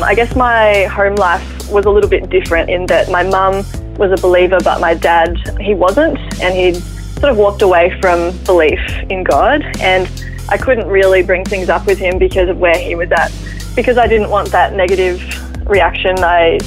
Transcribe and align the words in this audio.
I 0.00 0.14
guess 0.14 0.34
my 0.34 0.84
home 0.84 1.14
life 1.16 1.70
was 1.70 1.86
a 1.86 1.90
little 1.90 2.10
bit 2.10 2.28
different 2.28 2.68
in 2.68 2.86
that 2.86 3.10
my 3.10 3.22
mum 3.22 3.64
was 3.96 4.10
a 4.12 4.20
believer, 4.20 4.58
but 4.62 4.80
my 4.80 4.94
dad, 4.94 5.36
he 5.60 5.74
wasn't, 5.74 6.18
and 6.42 6.54
he'd 6.54 6.76
sort 7.20 7.30
of 7.30 7.36
walked 7.36 7.62
away 7.62 7.96
from 8.00 8.36
belief 8.44 8.80
in 9.08 9.24
God. 9.24 9.62
And 9.80 10.10
I 10.48 10.58
couldn't 10.58 10.88
really 10.88 11.22
bring 11.22 11.44
things 11.44 11.68
up 11.68 11.86
with 11.86 11.98
him 11.98 12.18
because 12.18 12.48
of 12.48 12.58
where 12.58 12.76
he 12.76 12.94
was 12.94 13.10
at. 13.12 13.32
Because 13.74 13.96
I 13.96 14.06
didn't 14.06 14.30
want 14.30 14.50
that 14.50 14.74
negative 14.74 15.22
reaction, 15.68 16.18
I, 16.18 16.58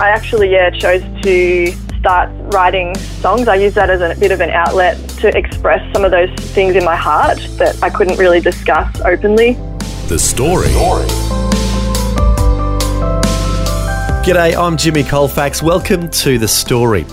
I 0.00 0.10
actually, 0.10 0.52
yeah, 0.52 0.70
chose 0.70 1.02
to 1.22 1.72
start 1.98 2.30
writing 2.52 2.94
songs. 2.94 3.48
I 3.48 3.56
used 3.56 3.74
that 3.74 3.90
as 3.90 4.00
a 4.00 4.18
bit 4.18 4.30
of 4.30 4.40
an 4.40 4.50
outlet 4.50 4.96
to 5.20 5.36
express 5.36 5.82
some 5.92 6.04
of 6.04 6.12
those 6.12 6.30
things 6.54 6.76
in 6.76 6.84
my 6.84 6.96
heart 6.96 7.38
that 7.58 7.82
I 7.82 7.90
couldn't 7.90 8.16
really 8.16 8.40
discuss 8.40 9.00
openly. 9.00 9.54
The 10.06 10.18
Story. 10.18 11.25
G'day, 14.26 14.56
I'm 14.56 14.76
Jimmy 14.76 15.04
Colfax. 15.04 15.62
Welcome 15.62 16.10
to 16.10 16.36
The 16.36 16.48
Story. 16.48 17.06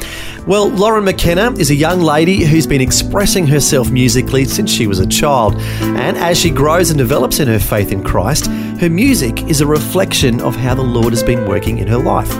Well, 0.47 0.69
Lauren 0.69 1.03
McKenna 1.03 1.51
is 1.51 1.69
a 1.69 1.75
young 1.75 2.01
lady 2.01 2.43
who's 2.43 2.65
been 2.65 2.81
expressing 2.81 3.45
herself 3.45 3.91
musically 3.91 4.45
since 4.45 4.71
she 4.71 4.87
was 4.87 4.97
a 4.97 5.05
child. 5.05 5.53
And 5.79 6.17
as 6.17 6.39
she 6.39 6.49
grows 6.49 6.89
and 6.89 6.97
develops 6.97 7.39
in 7.39 7.47
her 7.49 7.59
faith 7.59 7.91
in 7.91 8.03
Christ, 8.03 8.47
her 8.79 8.89
music 8.89 9.43
is 9.43 9.61
a 9.61 9.67
reflection 9.67 10.41
of 10.41 10.55
how 10.55 10.73
the 10.73 10.81
Lord 10.81 11.13
has 11.13 11.21
been 11.21 11.47
working 11.47 11.77
in 11.77 11.87
her 11.87 11.99
life. 11.99 12.31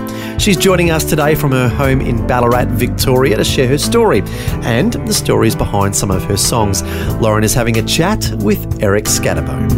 She's 0.42 0.58
joining 0.58 0.90
us 0.90 1.04
today 1.04 1.36
from 1.36 1.52
her 1.52 1.70
home 1.70 2.02
in 2.02 2.26
Ballarat, 2.26 2.66
Victoria, 2.70 3.38
to 3.38 3.44
share 3.44 3.68
her 3.68 3.78
story 3.78 4.24
and 4.64 4.94
the 4.94 5.14
stories 5.14 5.56
behind 5.56 5.96
some 5.96 6.10
of 6.10 6.24
her 6.24 6.36
songs. 6.36 6.82
Lauren 7.22 7.44
is 7.44 7.54
having 7.54 7.78
a 7.78 7.84
chat 7.84 8.28
with 8.38 8.82
Eric 8.82 9.06
Scatterbo. 9.06 9.70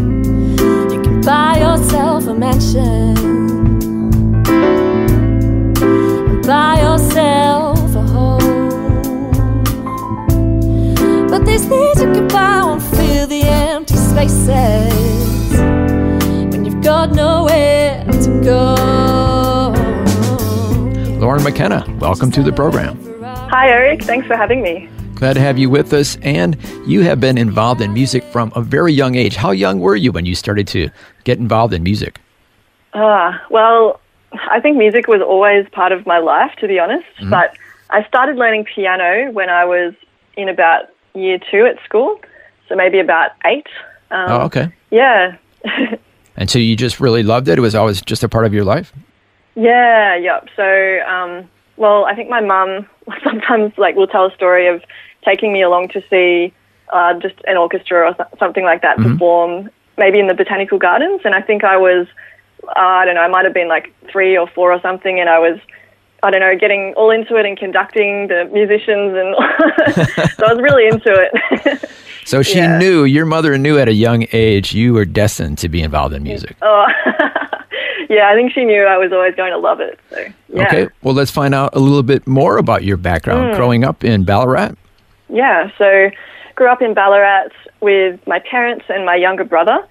You 0.90 1.02
can 1.02 1.20
buy 1.20 1.58
yourself 1.58 2.28
a 2.28 2.34
mansion 2.34 3.35
buy 6.46 6.80
yourself 6.80 7.96
a 7.96 8.02
home. 8.02 8.40
But 11.28 11.44
these 11.46 11.66
things 11.66 12.00
you 12.00 12.12
can 12.14 12.28
buy 12.28 12.62
won't 12.62 12.84
fill 12.84 13.26
the 13.28 13.42
empty 13.42 13.96
spaces 13.96 15.60
when 16.52 16.64
you've 16.64 16.84
got 16.84 17.14
nowhere 17.14 18.06
to 18.06 18.42
go. 18.44 18.76
Lauren 21.20 21.42
McKenna, 21.44 21.84
welcome 22.00 22.30
to 22.32 22.44
the 22.44 22.52
program. 22.52 23.00
Hi, 23.24 23.70
Eric. 23.70 24.04
Thanks 24.04 24.28
for 24.28 24.36
having 24.36 24.62
me. 24.62 24.88
Glad 25.16 25.34
to 25.34 25.40
have 25.40 25.58
you 25.58 25.70
with 25.72 25.94
us. 25.94 26.18
And 26.22 26.58
you 26.86 27.02
have 27.02 27.20
been 27.20 27.40
involved 27.40 27.82
in 27.82 27.92
music 27.94 28.24
from 28.24 28.52
a 28.56 28.62
very 28.62 28.94
young 28.94 29.16
age. 29.16 29.36
How 29.36 29.50
young 29.52 29.80
were 29.80 29.96
you 29.96 30.12
when 30.12 30.26
you 30.28 30.36
started 30.36 30.68
to 30.68 30.90
get 31.24 31.40
involved 31.40 31.74
in 31.74 31.82
music? 31.82 32.20
Ah, 32.94 33.44
well, 33.50 34.00
I 34.50 34.60
think 34.60 34.78
music 34.78 35.08
was 35.08 35.22
always 35.22 35.68
part 35.70 35.92
of 35.92 36.06
my 36.06 36.20
life, 36.20 36.52
to 36.60 36.68
be 36.68 36.80
honest. 36.80 37.06
But 37.30 37.58
I 37.90 38.04
started 38.08 38.36
learning 38.38 38.66
piano 38.66 39.32
when 39.32 39.50
I 39.50 39.66
was 39.66 39.94
in 40.38 40.50
about 40.50 40.90
year 41.14 41.40
two 41.52 41.66
at 41.66 41.82
school, 41.84 42.20
so 42.68 42.76
maybe 42.76 43.00
about 43.00 43.32
eight. 43.46 43.68
Um, 44.12 44.32
oh, 44.32 44.42
okay. 44.42 44.72
Yeah. 44.92 45.38
And 46.38 46.50
so 46.50 46.60
you 46.60 46.76
just 46.76 47.00
really 47.00 47.24
loved 47.24 47.48
it? 47.48 47.58
It 47.58 47.62
was 47.62 47.76
always 47.76 48.02
just 48.02 48.24
a 48.24 48.30
part 48.30 48.46
of 48.46 48.54
your 48.54 48.66
life? 48.66 48.92
Yeah, 49.56 50.16
yep. 50.18 50.50
So, 50.56 51.00
um, 51.08 51.50
well, 51.78 52.06
I 52.06 52.14
think 52.14 52.30
my 52.30 52.42
mum 52.42 52.88
sometimes 53.24 53.72
like 53.78 53.96
will 53.96 54.08
tell 54.08 54.26
a 54.26 54.34
story 54.36 54.68
of 54.68 54.84
taking 55.24 55.54
me 55.54 55.62
along 55.62 55.90
to 55.90 56.04
see 56.10 56.54
uh, 56.92 57.14
just 57.20 57.36
an 57.48 57.58
orchestra 57.58 58.10
or 58.10 58.16
so- 58.16 58.38
something 58.38 58.64
like 58.64 58.82
that 58.82 58.98
perform, 58.98 59.70
maybe 59.98 60.20
in 60.20 60.28
the 60.28 60.34
botanical 60.34 60.78
gardens. 60.78 61.22
And 61.24 61.34
I 61.34 61.42
think 61.42 61.64
I 61.64 61.78
was, 61.78 62.06
uh, 62.70 62.72
I 62.80 63.06
don't 63.06 63.16
know, 63.16 63.22
I 63.22 63.28
might 63.28 63.46
have 63.46 63.54
been 63.54 63.68
like 63.68 63.94
three 64.12 64.38
or 64.38 64.48
four 64.48 64.72
or 64.74 64.82
something, 64.82 65.20
and 65.20 65.30
I 65.30 65.40
was. 65.40 65.60
I 66.24 66.32
don't 66.32 66.40
know, 66.40 66.58
getting 66.58 66.96
all 66.96 67.12
into 67.12 67.36
it 67.36 67.46
and 67.46 67.56
conducting 67.56 68.30
the 68.30 68.46
musicians, 68.52 69.14
and 69.16 69.36
so 70.38 70.46
I 70.48 70.54
was 70.54 70.60
really 70.62 70.88
into 70.88 71.12
it. 71.14 71.90
So 72.26 72.42
she 72.42 72.58
Yeah. 72.58 72.80
knew, 72.80 73.04
your 73.04 73.28
mother 73.28 73.56
knew 73.60 73.78
at 73.78 73.88
a 73.88 73.94
young 73.94 74.26
age 74.32 74.74
you 74.74 74.94
were 74.94 75.06
destined 75.06 75.60
to 75.60 75.70
be 75.70 75.84
involved 75.84 76.16
in 76.16 76.24
music. 76.24 76.56
oh, 76.64 76.88
yeah, 78.10 78.30
I 78.30 78.34
think 78.34 78.52
she 78.54 78.66
knew 78.66 78.84
I 78.86 78.98
was 78.98 79.12
always 79.12 79.36
going 79.36 79.52
to 79.52 79.60
love 79.60 79.80
it. 79.80 80.00
So 80.10 80.26
yeah. 80.50 80.66
Okay, 80.66 80.88
well, 81.04 81.14
let's 81.14 81.30
find 81.30 81.54
out 81.54 81.76
a 81.76 81.80
little 81.80 82.02
bit 82.02 82.26
more 82.26 82.58
about 82.58 82.84
your 82.84 82.98
background 82.98 83.50
Hmm. 83.52 83.56
growing 83.56 83.84
up 83.84 84.04
in 84.04 84.24
Ballarat. 84.24 84.72
Yeah, 85.30 85.70
so 85.78 86.10
grew 86.56 86.68
up 86.72 86.82
in 86.82 86.96
Ballarat 86.96 87.50
with 87.82 88.20
my 88.26 88.40
parents 88.40 88.86
and 88.90 89.06
my 89.06 89.16
younger 89.16 89.44
brother, 89.44 89.86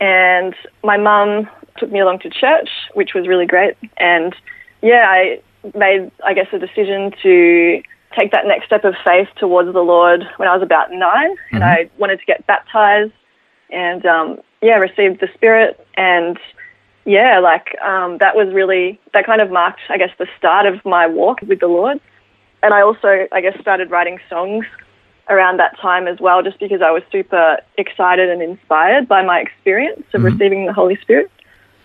and 0.00 0.54
my 0.84 0.96
mum 0.96 1.48
took 1.78 1.90
me 1.90 2.00
along 2.00 2.20
to 2.20 2.30
church, 2.30 2.68
which 2.94 3.14
was 3.14 3.26
really 3.26 3.46
great. 3.46 3.76
And 3.96 4.34
yeah, 4.82 5.06
I 5.08 5.40
made, 5.74 6.10
I 6.24 6.34
guess, 6.34 6.48
a 6.52 6.58
decision 6.58 7.12
to 7.22 7.82
take 8.18 8.32
that 8.32 8.46
next 8.46 8.66
step 8.66 8.84
of 8.84 8.94
faith 9.04 9.28
towards 9.36 9.72
the 9.72 9.80
Lord 9.80 10.24
when 10.36 10.48
I 10.48 10.54
was 10.54 10.62
about 10.62 10.90
9 10.90 11.36
and 11.52 11.64
I 11.64 11.88
wanted 11.98 12.18
to 12.20 12.26
get 12.26 12.46
baptized, 12.46 13.12
and 13.70 14.04
um, 14.04 14.40
yeah, 14.60 14.76
received 14.76 15.20
the 15.20 15.28
Spirit, 15.34 15.86
and 15.96 16.38
yeah, 17.06 17.38
like 17.38 17.74
um, 17.80 18.18
that 18.18 18.36
was 18.36 18.52
really 18.52 19.00
that 19.14 19.24
kind 19.24 19.40
of 19.40 19.50
marked, 19.50 19.80
I 19.88 19.96
guess, 19.96 20.10
the 20.18 20.28
start 20.36 20.66
of 20.66 20.84
my 20.84 21.06
walk 21.06 21.40
with 21.42 21.60
the 21.60 21.68
Lord 21.68 22.00
and 22.62 22.72
I 22.72 22.80
also, 22.82 23.26
I 23.32 23.40
guess, 23.40 23.58
started 23.60 23.90
writing 23.90 24.18
songs 24.30 24.64
around 25.28 25.58
that 25.58 25.78
time 25.80 26.06
as 26.06 26.20
well, 26.20 26.42
just 26.42 26.58
because 26.60 26.80
I 26.82 26.90
was 26.90 27.02
super 27.10 27.58
excited 27.76 28.30
and 28.30 28.42
inspired 28.42 29.08
by 29.08 29.24
my 29.24 29.40
experience 29.40 30.04
of 30.14 30.22
receiving 30.22 30.66
the 30.66 30.72
Holy 30.72 30.96
Spirit. 30.96 31.30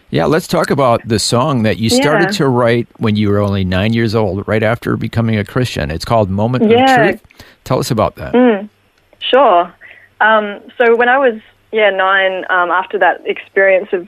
Yeah, 0.09 0.25
let's 0.25 0.47
talk 0.47 0.69
about 0.69 1.06
the 1.06 1.19
song 1.19 1.63
that 1.63 1.78
you 1.78 1.90
started 1.90 2.29
Yeah. 2.29 2.38
to 2.38 2.47
write 2.47 2.88
when 2.97 3.18
you 3.18 3.29
were 3.29 3.40
only 3.40 3.66
nine 3.66 3.91
years 3.91 4.16
old, 4.16 4.47
right 4.47 4.63
after 4.63 4.95
becoming 4.95 5.38
a 5.38 5.44
Christian. 5.44 5.91
It's 5.91 6.06
called 6.06 6.29
Moment 6.29 6.69
Yeah. 6.69 6.84
of 6.84 6.95
Truth. 6.95 7.23
Tell 7.66 7.79
us 7.79 7.91
about 7.91 8.16
that. 8.16 8.34
Sure. 9.19 9.73
Um, 10.22 10.62
so 10.78 10.95
when 10.95 11.09
I 11.09 11.18
was, 11.18 11.35
yeah, 11.73 11.90
nine, 11.90 12.45
um, 12.50 12.72
after 12.72 12.97
that 13.00 13.22
experience 13.25 13.90
of, 13.91 14.07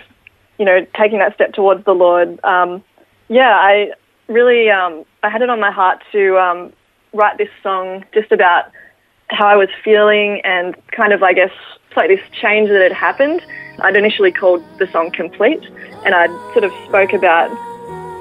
you 0.57 0.65
know, 0.65 0.85
taking 0.95 1.19
that 1.19 1.33
step 1.35 1.53
towards 1.53 1.83
the 1.83 1.93
Lord, 1.93 2.39
um, 2.45 2.81
yeah, 3.27 3.57
I 3.59 3.91
really, 4.27 4.69
um, 4.69 5.03
I 5.23 5.29
had 5.29 5.41
it 5.41 5.49
on 5.49 5.59
my 5.59 5.71
heart 5.71 6.01
to 6.13 6.39
um, 6.39 6.71
write 7.13 7.37
this 7.37 7.49
song 7.61 8.05
just 8.13 8.31
about 8.31 8.65
how 9.27 9.47
I 9.47 9.57
was 9.57 9.69
feeling 9.83 10.39
and 10.45 10.75
kind 10.91 11.11
of, 11.11 11.23
I 11.23 11.33
guess, 11.33 11.51
like 11.97 12.07
this 12.07 12.21
change 12.31 12.69
that 12.69 12.81
had 12.81 12.93
happened. 12.93 13.41
I'd 13.81 13.95
initially 13.95 14.31
called 14.31 14.63
the 14.77 14.87
song 14.91 15.11
Complete, 15.11 15.63
and 16.05 16.13
I 16.15 16.27
sort 16.53 16.63
of 16.63 16.71
spoke 16.87 17.13
about 17.13 17.49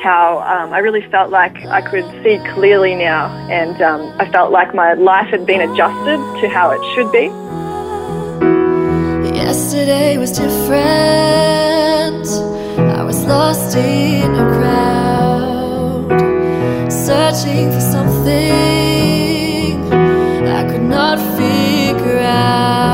how 0.01 0.39
um, 0.41 0.73
I 0.73 0.79
really 0.79 1.03
felt 1.11 1.31
like 1.31 1.57
I 1.67 1.81
could 1.83 2.05
see 2.23 2.39
clearly 2.55 2.95
now, 2.95 3.27
and 3.49 3.81
um, 3.83 4.15
I 4.21 4.31
felt 4.31 4.53
like 4.53 4.75
my 4.75 4.93
life 4.95 5.29
had 5.29 5.45
been 5.47 5.61
adjusted 5.61 6.19
to 6.41 6.49
how 6.49 6.71
it 6.71 6.81
should 6.95 7.11
be. 7.13 7.31
Yesterday 9.37 10.19
was 10.19 10.33
different. 10.33 10.79
I 12.99 13.03
was 13.03 13.25
lost 13.25 13.77
in 13.77 14.35
a 14.35 14.47
crowd, 14.55 16.11
searching 16.93 17.73
for 17.73 17.81
something 17.81 18.99
I 20.47 20.65
could 20.71 20.83
not 20.83 21.19
figure 21.37 22.21
out. 22.21 22.88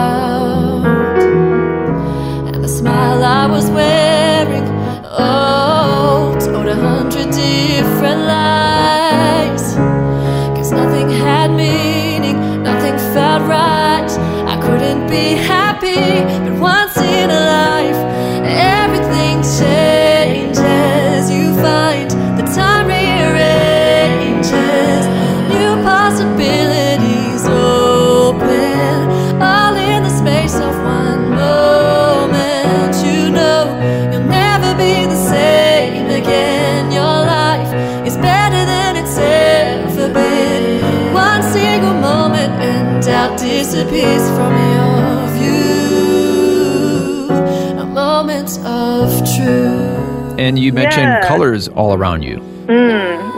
And 50.45 50.59
you 50.59 50.75
mentioned 50.75 51.07
Yeah. 51.07 51.27
colors 51.27 51.69
all 51.69 51.95
around 51.95 52.23
you. 52.23 52.37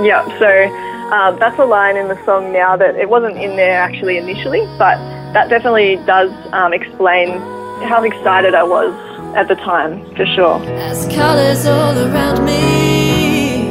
Yeah, 0.03 0.27
so 0.41 0.51
um, 1.15 1.39
that's 1.39 1.57
a 1.59 1.65
line 1.65 1.97
in 1.97 2.09
the 2.09 2.19
song 2.25 2.53
now 2.53 2.77
that 2.77 2.97
it 2.97 3.09
wasn't 3.09 3.37
in 3.37 3.55
there 3.57 3.79
actually 3.81 4.19
initially, 4.19 4.67
but 4.77 4.97
that 5.33 5.49
definitely 5.49 5.97
does 6.05 6.33
um, 6.53 6.73
explain 6.73 7.39
how 7.91 8.03
excited 8.03 8.55
I 8.57 8.65
was 8.65 8.93
at 9.37 9.47
the 9.47 9.55
time, 9.55 10.05
for 10.17 10.27
sure. 10.27 10.59
As 10.91 11.07
colors 11.15 11.65
all 11.67 11.97
around 11.97 12.45
me 12.45 13.71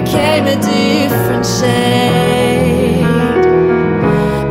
became 0.00 0.46
a 0.46 0.56
different 0.56 1.44
shade. 1.44 3.04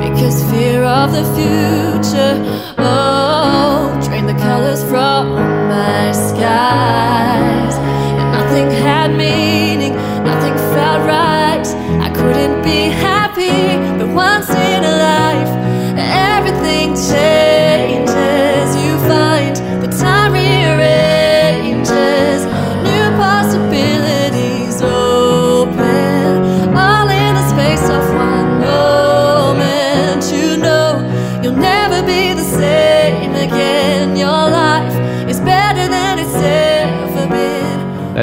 Because 0.03 0.44
fear 0.51 0.83
of 0.83 1.12
the 1.12 1.23
future, 1.35 1.85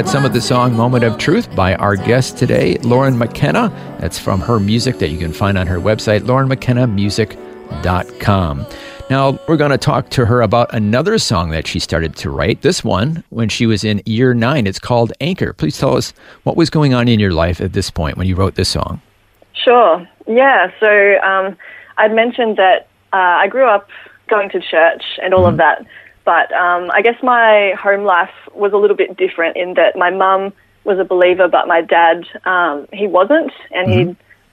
That's 0.03 0.11
some 0.11 0.25
of 0.25 0.33
the 0.33 0.41
song 0.41 0.75
Moment 0.75 1.05
of 1.05 1.17
Truth 1.17 1.55
by 1.55 1.75
our 1.75 1.95
guest 1.95 2.37
today, 2.37 2.75
Lauren 2.79 3.17
McKenna. 3.17 3.69
That's 4.01 4.19
from 4.19 4.41
her 4.41 4.59
music 4.59 4.99
that 4.99 5.11
you 5.11 5.17
can 5.17 5.31
find 5.31 5.57
on 5.57 5.65
her 5.65 5.77
website, 5.77 6.23
laurenmckennamusic.com. 6.23 8.65
Now, 9.09 9.39
we're 9.47 9.55
going 9.55 9.71
to 9.71 9.77
talk 9.77 10.09
to 10.09 10.25
her 10.25 10.41
about 10.41 10.73
another 10.73 11.17
song 11.17 11.51
that 11.51 11.67
she 11.67 11.79
started 11.79 12.17
to 12.17 12.29
write. 12.29 12.63
This 12.63 12.83
one, 12.83 13.23
when 13.29 13.47
she 13.47 13.65
was 13.65 13.85
in 13.85 14.01
year 14.05 14.33
nine, 14.33 14.67
it's 14.67 14.77
called 14.77 15.13
Anchor. 15.21 15.53
Please 15.53 15.77
tell 15.77 15.95
us 15.95 16.13
what 16.43 16.57
was 16.57 16.69
going 16.69 16.93
on 16.93 17.07
in 17.07 17.17
your 17.17 17.31
life 17.31 17.61
at 17.61 17.71
this 17.71 17.89
point 17.89 18.17
when 18.17 18.27
you 18.27 18.35
wrote 18.35 18.55
this 18.55 18.67
song. 18.67 19.01
Sure. 19.53 20.05
Yeah. 20.27 20.69
So 20.81 21.17
um, 21.21 21.55
I'd 21.95 22.13
mentioned 22.13 22.57
that 22.57 22.89
uh, 23.13 23.39
I 23.39 23.47
grew 23.47 23.69
up 23.69 23.87
going 24.27 24.49
to 24.49 24.59
church 24.59 25.03
and 25.21 25.33
all 25.33 25.45
of 25.45 25.55
that, 25.57 25.85
but 26.25 26.51
um, 26.53 26.89
I 26.93 27.01
guess 27.01 27.21
my 27.21 27.73
home 27.81 28.03
life 28.03 28.33
was 28.53 28.73
a 28.73 28.77
little 28.77 28.95
bit 28.95 29.17
different 29.17 29.57
in 29.57 29.73
that 29.75 29.97
my 29.97 30.09
mum 30.09 30.53
was 30.83 30.99
a 30.99 31.03
believer, 31.03 31.47
but 31.47 31.67
my 31.67 31.81
dad 31.81 32.25
um, 32.45 32.87
he 32.91 33.07
wasn't, 33.07 33.51
and 33.71 33.91
he 33.91 34.03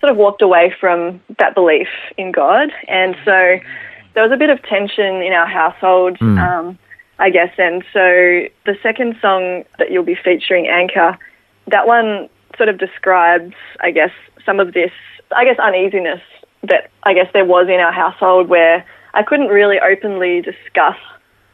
sort 0.00 0.10
of 0.10 0.16
walked 0.16 0.42
away 0.42 0.74
from 0.80 1.20
that 1.38 1.54
belief 1.54 1.88
in 2.16 2.32
God, 2.32 2.70
and 2.88 3.16
so 3.24 3.58
there 4.14 4.22
was 4.22 4.32
a 4.32 4.36
bit 4.36 4.50
of 4.50 4.62
tension 4.62 5.22
in 5.22 5.32
our 5.32 5.46
household. 5.46 6.18
Um, 6.38 6.78
I 7.20 7.28
guess, 7.28 7.52
and 7.58 7.84
so 7.92 8.48
the 8.64 8.78
second 8.82 9.14
song 9.20 9.64
that 9.78 9.90
you'll 9.90 10.04
be 10.04 10.14
featuring, 10.14 10.68
Anchor, 10.68 11.18
that 11.66 11.86
one 11.86 12.30
sort 12.56 12.70
of 12.70 12.78
describes, 12.78 13.54
I 13.80 13.90
guess, 13.90 14.10
some 14.46 14.58
of 14.58 14.72
this, 14.72 14.90
I 15.36 15.44
guess, 15.44 15.58
uneasiness 15.58 16.22
that 16.62 16.90
I 17.02 17.12
guess 17.12 17.26
there 17.34 17.44
was 17.44 17.68
in 17.68 17.78
our 17.78 17.92
household 17.92 18.48
where 18.48 18.86
I 19.12 19.22
couldn't 19.22 19.48
really 19.48 19.78
openly 19.80 20.40
discuss 20.40 20.96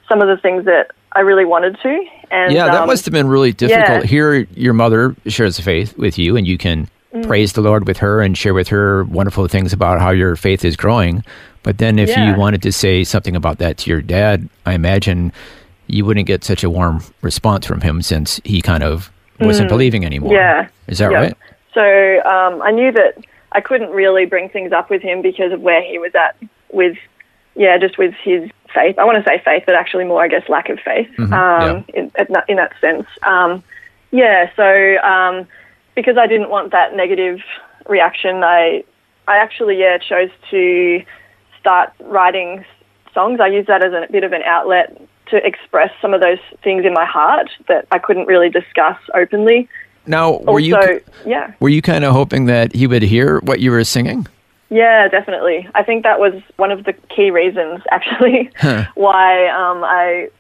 some 0.09 0.21
of 0.23 0.29
the 0.29 0.37
things 0.37 0.65
that 0.65 0.91
I 1.13 1.21
really 1.21 1.45
wanted 1.45 1.79
to. 1.83 2.05
And 2.31 2.53
yeah, 2.53 2.67
that 2.67 2.83
um, 2.83 2.87
must 2.87 3.05
have 3.05 3.13
been 3.13 3.29
really 3.29 3.53
difficult. 3.53 4.03
yeah. 4.03 4.07
Here, 4.07 4.47
your 4.55 4.75
mother 4.75 5.15
shares 5.27 5.57
the 5.57 5.63
faith 5.63 5.97
with 5.97 6.19
you, 6.19 6.37
and 6.37 6.47
you 6.47 6.59
can 6.59 6.89
Mm. 7.15 7.25
praise 7.27 7.53
the 7.55 7.61
Lord 7.63 7.87
with 7.87 7.99
her 7.99 8.21
and 8.21 8.37
share 8.37 8.53
with 8.53 8.69
her 8.69 9.05
wonderful 9.05 9.47
things 9.49 9.73
about 9.73 10.01
how 10.01 10.11
your 10.11 10.37
faith 10.37 10.65
is 10.65 10.77
growing. 10.77 11.25
But 11.63 11.79
then, 11.79 11.99
if 11.99 12.15
you 12.17 12.35
wanted 12.35 12.63
to 12.63 12.73
say 12.73 13.05
something 13.05 13.35
about 13.35 13.59
that 13.59 13.79
to 13.79 13.91
your 13.91 14.03
dad, 14.03 14.49
I 14.67 14.75
imagine 14.75 15.33
you 15.87 16.05
wouldn't 16.05 16.27
get 16.27 16.45
such 16.45 16.63
a 16.63 16.69
warm 16.69 17.01
response 17.23 17.65
from 17.65 17.81
him 17.81 18.03
since 18.03 18.41
he 18.45 18.61
kind 18.61 18.83
of 18.83 19.11
wasn't 19.41 19.69
believing 19.69 20.05
anymore. 20.05 20.33
Mm. 20.33 20.37
Yeah. 20.37 20.69
Is 20.89 20.99
that 20.99 21.11
Yeah. 21.13 21.19
right? 21.19 21.37
So 21.75 21.81
um, 22.29 22.61
I 22.61 22.71
knew 22.73 22.93
that 22.93 23.19
I 23.53 23.61
couldn't 23.61 23.91
really 23.91 24.27
bring 24.27 24.49
things 24.49 24.73
up 24.73 24.91
with 24.91 25.01
him 25.01 25.23
because 25.23 25.53
of 25.53 25.61
where 25.63 25.81
he 25.83 25.99
was 25.99 26.13
at 26.15 26.37
with, 26.73 26.97
yeah, 27.55 27.79
just 27.79 27.99
with 27.99 28.15
his 28.23 28.51
faith. 28.77 28.99
I 28.99 29.05
want 29.05 29.17
to 29.23 29.29
say 29.29 29.43
faith, 29.45 29.65
but 29.67 29.75
actually 29.75 30.05
more, 30.05 30.23
I 30.23 30.29
guess, 30.29 30.47
lack 30.49 30.69
of 30.69 30.79
faith 30.81 31.09
um, 31.19 31.85
in, 31.95 32.13
in, 32.19 32.27
that, 32.35 32.45
in 32.49 32.57
that 32.57 32.73
sense. 32.81 33.07
Um, 33.23 33.65
yeah, 34.11 34.51
so 34.55 34.69
um, 35.03 35.49
because 35.95 36.17
I 36.17 36.27
didn't 36.27 36.51
want 36.51 36.73
that 36.73 36.95
negative 36.95 37.41
reaction, 37.89 38.45
I, 38.45 38.85
I 39.27 39.39
actually, 39.39 39.81
yeah, 39.81 39.99
chose 39.99 40.31
to 40.51 41.03
start 41.59 41.93
writing 42.01 42.65
songs. 43.13 43.41
I 43.41 43.49
use 43.49 43.67
that 43.67 43.83
as 43.83 43.93
a 43.93 44.07
bit 44.13 44.25
of 44.25 44.33
an 44.33 44.43
outlet 44.45 45.01
to 45.31 45.45
express 45.45 45.91
some 46.01 46.15
of 46.15 46.21
those 46.21 46.39
things 46.63 46.85
in 46.85 46.93
my 46.93 47.05
heart 47.05 47.51
that 47.69 47.87
I 47.91 47.99
couldn't 47.99 48.27
really 48.27 48.51
discuss 48.51 48.99
openly. 49.15 49.69
Now, 50.07 50.39
were 50.39 50.61
you 50.61 50.79
yeah. 51.25 51.53
were 51.59 51.69
you 51.69 51.83
kind 51.83 52.05
of 52.05 52.13
hoping 52.13 52.47
that 52.47 52.73
he 52.73 52.87
would 52.87 53.03
hear 53.03 53.41
what 53.41 53.59
you 53.59 53.73
were 53.73 53.83
singing? 53.83 54.29
Yeah, 54.69 55.09
definitely. 55.09 55.69
I 55.75 55.83
think 55.83 56.03
that 56.03 56.19
was 56.19 56.35
one 56.57 56.73
of 56.73 56.85
the 56.85 56.93
key 56.93 57.31
reasons, 57.31 57.83
actually, 57.91 58.51
why 58.95 59.49
um, 59.49 59.85
I 59.85 60.31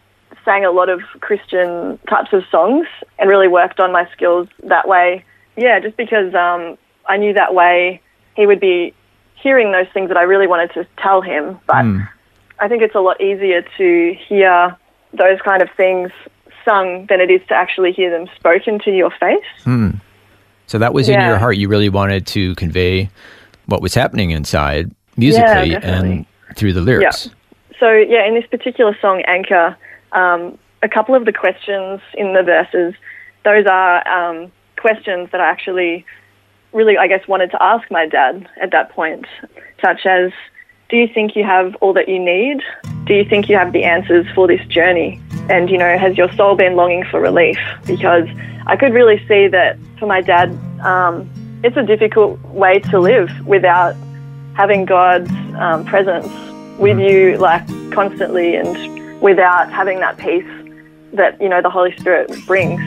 sang 0.44 0.64
a 0.64 0.70
lot 0.70 0.88
of 0.88 1.00
Christian 1.20 1.98
types 2.08 2.32
of 2.32 2.42
songs 2.50 2.86
and 3.18 3.28
really 3.28 3.48
worked 3.48 3.80
on 3.80 3.92
my 3.92 4.08
skills 4.12 4.48
that 4.64 4.88
way. 4.88 5.24
Yeah, 5.56 5.80
just 5.80 5.96
because 5.96 6.34
um, 6.34 6.76
I 7.08 7.16
knew 7.16 7.32
that 7.34 7.54
way 7.54 8.00
he 8.34 8.46
would 8.46 8.60
be 8.60 8.94
hearing 9.34 9.72
those 9.72 9.86
things 9.92 10.08
that 10.08 10.16
I 10.16 10.22
really 10.22 10.46
wanted 10.46 10.72
to 10.74 10.86
tell 10.98 11.22
him. 11.22 11.58
But 11.66 11.84
I 12.58 12.68
think 12.68 12.82
it's 12.82 12.94
a 12.94 13.00
lot 13.00 13.20
easier 13.20 13.62
to 13.76 14.16
hear 14.28 14.76
those 15.12 15.40
kind 15.42 15.62
of 15.62 15.68
things 15.76 16.10
sung 16.64 17.06
than 17.06 17.20
it 17.20 17.30
is 17.30 17.40
to 17.48 17.54
actually 17.54 17.92
hear 17.92 18.10
them 18.10 18.28
spoken 18.36 18.78
to 18.80 18.90
your 18.90 19.10
face. 19.10 19.44
So 20.66 20.78
that 20.78 20.92
was 20.92 21.08
in 21.08 21.20
your 21.20 21.38
heart. 21.38 21.56
You 21.56 21.68
really 21.68 21.88
wanted 21.88 22.26
to 22.28 22.54
convey 22.56 23.08
what 23.66 23.82
was 23.82 23.94
happening 23.94 24.30
inside 24.30 24.90
musically 25.16 25.70
definitely. 25.70 26.26
and 26.48 26.56
through 26.56 26.72
the 26.72 26.80
lyrics. 26.80 27.30
So 27.78 27.92
yeah, 27.92 28.26
in 28.26 28.34
this 28.34 28.46
particular 28.46 28.96
song, 29.00 29.22
Anchor, 29.26 29.76
um, 30.12 30.58
a 30.82 30.88
couple 30.88 31.14
of 31.14 31.24
the 31.24 31.32
questions 31.32 32.00
in 32.14 32.32
the 32.32 32.42
verses, 32.42 32.94
those 33.44 33.66
are 33.66 34.06
um, 34.08 34.50
questions 34.76 35.28
that 35.32 35.40
I 35.40 35.48
actually 35.50 36.04
really, 36.72 36.96
I 36.98 37.06
guess, 37.06 37.26
wanted 37.26 37.50
to 37.52 37.62
ask 37.62 37.90
my 37.90 38.06
dad 38.06 38.48
at 38.60 38.70
that 38.72 38.90
point, 38.90 39.26
such 39.82 40.04
as, 40.06 40.32
do 40.88 40.96
you 40.96 41.08
think 41.12 41.34
you 41.34 41.44
have 41.44 41.74
all 41.76 41.92
that 41.94 42.08
you 42.08 42.18
need? 42.18 42.62
Do 43.04 43.14
you 43.14 43.24
think 43.24 43.48
you 43.48 43.56
have 43.56 43.72
the 43.72 43.84
answers 43.84 44.26
for 44.34 44.46
this 44.46 44.64
journey? 44.66 45.20
And, 45.48 45.70
you 45.70 45.78
know, 45.78 45.96
has 45.96 46.16
your 46.16 46.30
soul 46.32 46.54
been 46.56 46.76
longing 46.76 47.04
for 47.04 47.20
relief? 47.20 47.58
Because 47.86 48.28
I 48.66 48.76
could 48.76 48.92
really 48.92 49.18
see 49.26 49.48
that 49.48 49.78
for 49.98 50.06
my 50.06 50.20
dad, 50.20 50.50
um, 50.84 51.30
it's 51.62 51.76
a 51.76 51.82
difficult 51.82 52.40
way 52.44 52.78
to 52.80 52.98
live 52.98 53.30
without 53.46 53.94
having 54.54 54.84
God's 54.84 55.30
um, 55.58 55.84
presence 55.84 56.28
with 56.78 56.98
you, 56.98 57.36
like 57.38 57.66
constantly, 57.92 58.56
and 58.56 59.20
without 59.20 59.70
having 59.70 60.00
that 60.00 60.18
peace 60.18 60.46
that 61.12 61.40
you 61.40 61.48
know 61.48 61.62
the 61.62 61.70
Holy 61.70 61.96
Spirit 61.96 62.30
brings. 62.46 62.80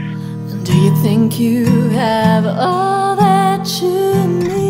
Do 0.66 0.78
you 0.78 0.96
think 1.02 1.40
you 1.40 1.66
have 1.90 2.46
all 2.46 3.16
that 3.16 3.82
you 3.82 4.14
need? 4.38 4.70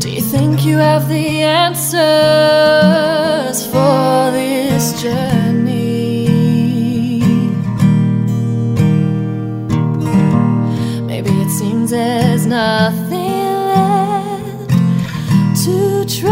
Do 0.00 0.10
you 0.10 0.22
think 0.22 0.64
you 0.64 0.76
have 0.76 1.08
the 1.08 1.42
answers 1.42 1.96
for 3.66 4.30
this 4.32 5.02
journey? 5.02 5.49
It 11.92 11.96
there's 11.96 12.46
nothing 12.46 13.54
left 13.70 14.70
to 15.64 16.04
try 16.06 16.30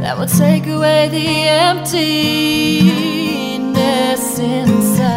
that 0.00 0.16
would 0.18 0.28
take 0.28 0.66
away 0.66 1.08
the 1.08 1.48
emptiness 1.48 1.98
inside. 4.38 5.08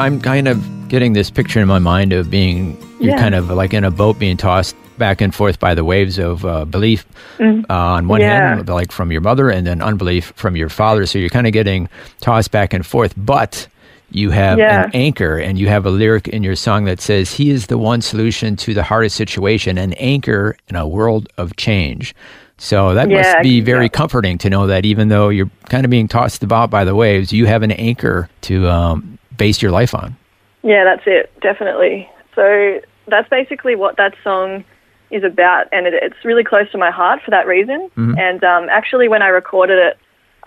I'm 0.00 0.20
kind 0.20 0.48
of 0.48 0.88
getting 0.88 1.12
this 1.12 1.30
picture 1.30 1.60
in 1.60 1.68
my 1.68 1.78
mind 1.78 2.12
of 2.12 2.30
being 2.30 2.76
you're 3.00 3.10
Yeah. 3.10 3.18
kind 3.18 3.34
of 3.34 3.50
like 3.50 3.74
in 3.74 3.84
a 3.84 3.90
boat 3.90 4.18
being 4.18 4.36
tossed 4.36 4.74
back 4.98 5.20
and 5.20 5.34
forth 5.34 5.58
by 5.58 5.74
the 5.74 5.84
waves 5.84 6.18
of 6.18 6.44
uh, 6.44 6.64
belief 6.64 7.06
uh, 7.40 7.62
on 7.68 8.08
one. 8.08 8.20
Yeah. 8.20 8.56
hand, 8.56 8.68
like 8.68 8.92
from 8.92 9.12
your 9.12 9.20
mother, 9.20 9.48
and 9.50 9.66
then 9.66 9.80
unbelief 9.82 10.32
from 10.36 10.56
your 10.56 10.68
father. 10.68 11.06
So 11.06 11.18
you're 11.18 11.30
kind 11.30 11.46
of 11.46 11.52
getting 11.52 11.88
tossed 12.20 12.50
back 12.50 12.74
and 12.74 12.84
forth, 12.84 13.14
but 13.16 13.68
you 14.10 14.30
have 14.30 14.58
Yeah. 14.58 14.84
an 14.84 14.90
anchor 14.94 15.36
and 15.38 15.58
you 15.58 15.68
have 15.68 15.84
a 15.86 15.90
lyric 15.90 16.28
in 16.28 16.42
your 16.42 16.56
song 16.56 16.84
that 16.86 17.00
says, 17.00 17.32
He 17.32 17.50
is 17.50 17.66
the 17.66 17.78
one 17.78 18.00
solution 18.00 18.56
to 18.56 18.74
the 18.74 18.82
hardest 18.82 19.16
situation, 19.16 19.78
an 19.78 19.92
anchor 19.94 20.56
in 20.68 20.76
a 20.76 20.86
world 20.86 21.28
of 21.36 21.56
change. 21.56 22.14
So 22.56 22.94
that 22.94 23.08
must 23.08 23.40
be 23.42 23.60
very 23.60 23.84
yeah. 23.84 23.88
comforting 23.88 24.36
to 24.38 24.50
know 24.50 24.66
that 24.66 24.84
even 24.84 25.08
though 25.08 25.28
you're 25.28 25.50
kind 25.68 25.84
of 25.84 25.90
being 25.90 26.08
tossed 26.08 26.42
about 26.42 26.70
by 26.70 26.84
the 26.84 26.94
waves, 26.94 27.32
you 27.32 27.46
have 27.46 27.62
an 27.62 27.70
anchor 27.70 28.28
to 28.42 28.66
um, 28.68 29.18
base 29.36 29.62
your 29.62 29.70
life 29.70 29.94
on. 29.94 30.16
Yeah, 30.64 30.82
that's 30.82 31.04
it, 31.06 31.32
definitely. 31.40 32.10
So 32.34 32.80
that's 33.06 33.28
basically 33.28 33.76
what 33.76 33.96
that 33.96 34.14
song 34.24 34.64
is 35.10 35.24
about, 35.24 35.66
and 35.72 35.86
it, 35.86 35.94
it's 35.94 36.24
really 36.24 36.44
close 36.44 36.70
to 36.72 36.78
my 36.78 36.90
heart 36.90 37.20
for 37.24 37.30
that 37.30 37.46
reason. 37.46 37.90
And 37.96 38.42
um, 38.44 38.68
actually, 38.68 39.08
when 39.08 39.22
I 39.22 39.28
recorded 39.28 39.78
it, 39.78 39.98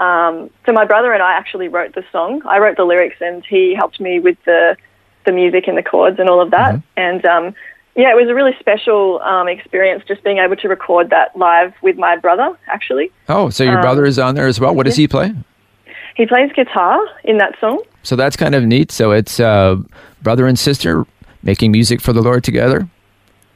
um, 0.02 0.50
so 0.66 0.72
my 0.72 0.86
brother 0.86 1.12
and 1.14 1.22
I 1.22 1.34
actually 1.34 1.68
wrote 1.68 1.94
the 1.96 2.04
song. 2.12 2.42
I 2.48 2.60
wrote 2.60 2.78
the 2.78 2.84
lyrics, 2.86 3.18
and 3.22 3.44
he 3.46 3.76
helped 3.76 4.00
me 4.00 4.20
with 4.20 4.38
the 4.46 4.78
the 5.26 5.32
music 5.32 5.68
and 5.68 5.78
the 5.78 5.84
chords 5.84 6.18
and 6.20 6.28
all 6.30 6.42
of 6.42 6.50
that. 6.52 6.82
And 6.98 7.24
um, 7.26 7.54
yeah, 7.96 8.10
it 8.12 8.16
was 8.16 8.28
a 8.30 8.34
really 8.34 8.54
special 8.60 9.20
um, 9.22 9.48
experience 9.48 10.04
just 10.08 10.24
being 10.24 10.40
able 10.40 10.56
to 10.56 10.68
record 10.68 11.12
that 11.12 11.36
live 11.38 11.74
with 11.84 11.98
my 11.98 12.16
brother. 12.18 12.58
Actually, 12.68 13.12
Oh, 13.30 13.50
so 13.52 13.64
your 13.64 13.76
Um, 13.76 13.82
brother 13.82 14.06
is 14.06 14.18
on 14.18 14.34
there 14.36 14.48
as 14.48 14.60
well. 14.60 14.74
What 14.74 14.86
does 14.88 14.96
he 14.96 15.08
play? 15.08 15.34
he 16.16 16.26
plays 16.26 16.52
guitar 16.54 17.00
in 17.24 17.38
that 17.38 17.54
song. 17.60 17.82
So 18.04 18.16
that's 18.16 18.36
kind 18.36 18.54
of 18.56 18.64
neat. 18.64 18.92
So 18.92 19.12
it's 19.12 19.40
uh, 19.40 19.78
brother 20.24 20.46
and 20.48 20.58
sister 20.58 21.06
making 21.44 21.72
music 21.72 22.02
for 22.02 22.14
the 22.14 22.22
Lord 22.22 22.44
together. 22.44 22.88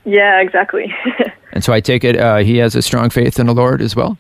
Yeah, 0.06 0.40
exactly. 0.40 0.94
And 1.56 1.64
so 1.64 1.72
I 1.72 1.80
take 1.80 2.04
it 2.04 2.18
uh, 2.18 2.40
he 2.40 2.58
has 2.58 2.76
a 2.76 2.82
strong 2.82 3.10
faith 3.10 3.40
in 3.40 3.48
the 3.48 3.54
Lord 3.54 3.82
as 3.82 3.96
well. 3.96 4.18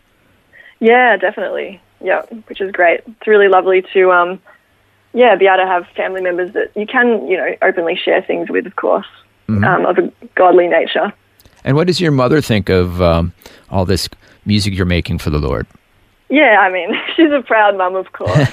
Yeah, 0.79 1.17
definitely. 1.17 1.81
Yeah, 1.99 2.21
which 2.47 2.61
is 2.61 2.71
great. 2.71 3.01
It's 3.05 3.27
really 3.27 3.49
lovely 3.49 3.83
to, 3.93 4.11
um, 4.11 4.39
yeah, 5.13 5.35
be 5.35 5.45
able 5.45 5.57
to 5.57 5.67
have 5.67 5.85
family 5.97 6.21
members 6.21 6.53
that 6.53 6.71
you 6.77 6.85
can, 6.85 7.27
you 7.27 7.35
know, 7.35 7.53
openly 7.61 7.97
share 7.97 8.21
things 8.21 8.49
with, 8.49 8.65
of 8.65 8.77
course, 8.77 9.07
um, 9.49 9.85
of 9.85 9.97
a 9.97 10.11
godly 10.35 10.67
nature. 10.67 11.11
And 11.65 11.75
what 11.75 11.87
does 11.87 11.99
your 11.99 12.11
mother 12.11 12.39
think 12.41 12.69
of 12.69 13.01
um, 13.01 13.33
all 13.69 13.85
this 13.85 14.07
music 14.45 14.73
you're 14.73 14.85
making 14.85 15.17
for 15.17 15.29
the 15.29 15.39
Lord? 15.39 15.67
Yeah, 16.29 16.59
I 16.59 16.71
mean, 16.71 16.89
she's 17.15 17.31
a 17.31 17.41
proud 17.41 17.77
mum, 17.77 17.95
of 17.95 18.11
course. 18.13 18.49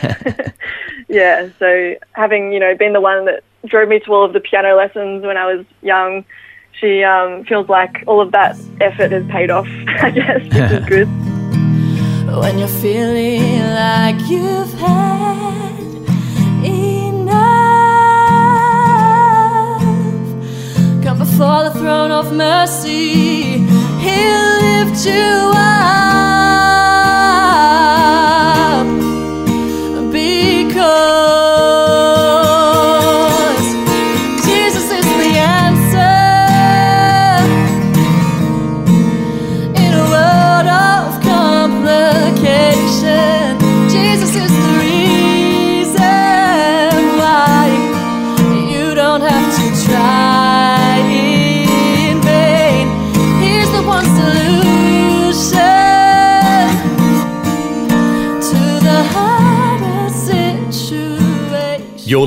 yeah, 1.09 1.49
so 1.59 1.95
having, 2.13 2.53
you 2.53 2.59
know, 2.59 2.77
been 2.77 2.95
the 2.95 3.01
one 3.01 3.27
that 3.27 3.45
drove 3.67 3.89
me 3.89 4.01
to 4.01 4.13
all 4.13 4.25
of 4.25 4.33
the 4.33 4.41
piano 4.41 4.75
lessons 4.75 5.25
when 5.25 5.37
I 5.37 5.55
was 5.55 5.65
young, 5.83 6.25
she 6.73 7.03
um, 7.05 7.45
feels 7.45 7.69
like 7.69 8.05
all 8.07 8.21
of 8.21 8.33
that 8.33 8.57
effort 8.81 9.13
has 9.13 9.27
paid 9.27 9.51
off, 9.51 9.67
I 9.89 10.11
guess, 10.11 10.43
which 10.43 10.55
is 10.55 10.85
good. 10.89 11.09
When 12.41 12.59
you're 12.59 12.69
feeling 12.69 13.61
like 13.75 14.19
you've 14.29 14.73
had 14.75 15.79
enough, 16.65 17.43
come 21.05 21.19
before 21.19 21.65
the 21.65 21.73
throne 21.79 22.11
of 22.11 22.33
mercy. 22.33 23.59
He'll 24.01 24.61
lift 24.61 25.07
you 25.07 25.53
up 25.55 26.32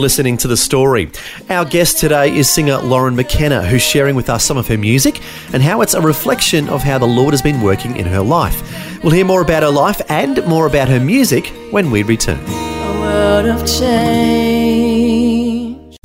listening 0.06 0.38
to 0.38 0.48
The 0.48 0.56
Story. 0.56 1.10
Our 1.50 1.66
guest 1.66 1.98
today 1.98 2.32
is 2.32 2.48
singer 2.48 2.78
Lauren 2.78 3.16
McKenna, 3.16 3.66
who's 3.66 3.82
sharing 3.82 4.16
with 4.16 4.30
us 4.30 4.46
some 4.46 4.56
of 4.56 4.68
her 4.68 4.78
music 4.78 5.20
and 5.52 5.64
how 5.64 5.82
it's 5.82 5.96
a 5.96 6.00
reflection 6.00 6.70
of 6.70 6.84
how 6.84 7.00
the 7.00 7.08
Lord 7.08 7.34
has 7.34 7.42
been 7.42 7.60
working 7.60 7.98
in 7.98 8.06
her 8.06 8.22
life. 8.22 8.62
We'll 9.04 9.14
hear 9.14 9.26
more 9.26 9.42
about 9.42 9.64
her 9.64 9.72
life 9.72 10.00
and 10.08 10.46
more 10.46 10.68
about 10.68 10.90
her 10.90 11.00
music 11.00 11.48
when 11.72 11.90
we 11.90 12.04
return. 12.04 12.38
A 12.46 13.00
world 13.02 13.48
of 13.48 13.68
change. 13.68 14.78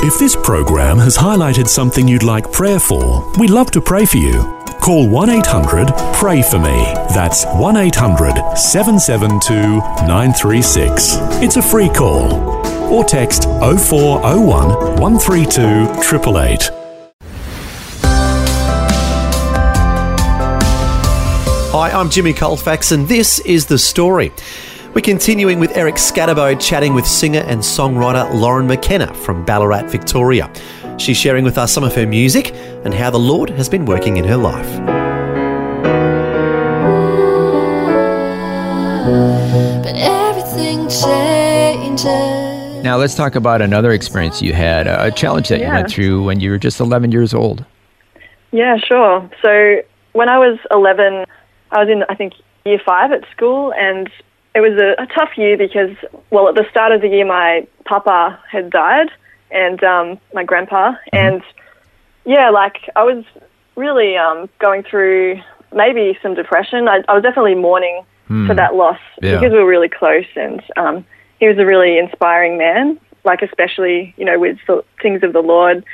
If 0.02 0.18
this 0.18 0.34
program 0.34 0.96
has 0.96 1.18
highlighted 1.18 1.68
something 1.68 2.08
you'd 2.08 2.22
like 2.22 2.50
prayer 2.50 2.80
for, 2.80 3.30
we'd 3.38 3.50
love 3.50 3.70
to 3.72 3.82
pray 3.82 4.06
for 4.06 4.16
you. 4.16 4.60
Call 4.80 5.10
1 5.10 5.28
800 5.28 5.92
Pray 6.14 6.40
For 6.40 6.58
Me. 6.58 6.94
That's 7.12 7.44
1 7.44 7.76
800 7.76 8.56
772 8.56 9.54
936. 10.08 11.16
It's 11.42 11.56
a 11.56 11.62
free 11.62 11.90
call. 11.90 12.59
Or 12.90 13.04
text 13.04 13.44
0401 13.44 15.00
132 15.00 15.62
888. 15.62 16.70
Hi, 21.72 21.90
I'm 21.92 22.10
Jimmy 22.10 22.32
Colfax, 22.32 22.90
and 22.90 23.06
this 23.06 23.38
is 23.46 23.64
The 23.64 23.78
Story. 23.78 24.32
We're 24.92 25.02
continuing 25.02 25.60
with 25.60 25.76
Eric 25.76 25.94
Scatterbo 25.94 26.60
chatting 26.60 26.92
with 26.92 27.06
singer 27.06 27.44
and 27.46 27.60
songwriter 27.60 28.28
Lauren 28.34 28.66
McKenna 28.66 29.14
from 29.14 29.44
Ballarat, 29.44 29.84
Victoria. 29.84 30.52
She's 30.98 31.16
sharing 31.16 31.44
with 31.44 31.58
us 31.58 31.72
some 31.72 31.84
of 31.84 31.94
her 31.94 32.08
music 32.08 32.52
and 32.84 32.92
how 32.92 33.10
the 33.10 33.20
Lord 33.20 33.50
has 33.50 33.68
been 33.68 33.84
working 33.84 34.16
in 34.16 34.24
her 34.24 34.36
life. 34.36 34.66
But 39.84 39.94
everything 39.94 40.88
changes. 40.88 42.39
Now 42.82 42.96
let's 42.96 43.14
talk 43.14 43.34
about 43.34 43.60
another 43.60 43.90
experience 43.92 44.40
you 44.40 44.52
had, 44.54 44.86
a 44.86 45.10
challenge 45.10 45.48
that 45.48 45.60
you 45.60 45.66
went 45.68 45.90
through 45.90 46.22
when 46.24 46.40
you 46.40 46.50
were 46.50 46.58
just 46.58 46.80
11 46.80 47.12
years 47.12 47.34
old. 47.34 47.64
Yeah, 48.52 48.78
sure. 48.78 49.28
So 49.42 49.82
when 50.12 50.28
I 50.28 50.38
was 50.38 50.58
11, 50.70 51.26
I 51.72 51.78
was 51.78 51.88
in, 51.90 52.04
I 52.08 52.14
think, 52.14 52.32
year 52.64 52.80
five 52.84 53.12
at 53.12 53.24
school, 53.30 53.72
and 53.74 54.10
it 54.54 54.60
was 54.60 54.72
a, 54.80 55.00
a 55.02 55.06
tough 55.06 55.36
year 55.36 55.56
because, 55.58 55.94
well, 56.30 56.48
at 56.48 56.54
the 56.54 56.64
start 56.70 56.92
of 56.92 57.02
the 57.02 57.08
year, 57.08 57.26
my 57.26 57.66
papa 57.84 58.38
had 58.50 58.70
died, 58.70 59.08
and 59.50 59.82
um, 59.84 60.18
my 60.32 60.42
grandpa, 60.44 60.94
and 61.12 61.42
yeah, 62.24 62.50
like 62.50 62.76
I 62.96 63.02
was 63.04 63.24
really 63.76 64.16
um, 64.16 64.48
going 64.58 64.82
through 64.84 65.40
maybe 65.74 66.18
some 66.22 66.34
depression. 66.34 66.88
I, 66.88 67.02
I 67.08 67.14
was 67.14 67.22
definitely 67.22 67.54
mourning 67.56 68.04
for 68.46 68.54
that 68.54 68.76
loss 68.76 68.98
Yeah. 69.20 69.34
because 69.40 69.50
we 69.52 69.58
were 69.58 69.66
really 69.68 69.88
close, 69.88 70.26
and 70.36 70.62
um, 70.76 71.04
he 71.40 71.48
was 71.48 71.58
a 71.58 71.66
really 71.66 71.98
inspiring 71.98 72.56
man. 72.56 73.00
Like 73.22 73.42
especially, 73.42 74.14
you 74.16 74.24
know, 74.24 74.38
with 74.38 74.56
the 74.66 74.82
things 75.02 75.22
of 75.22 75.34
the 75.34 75.42
Lord. 75.42 75.84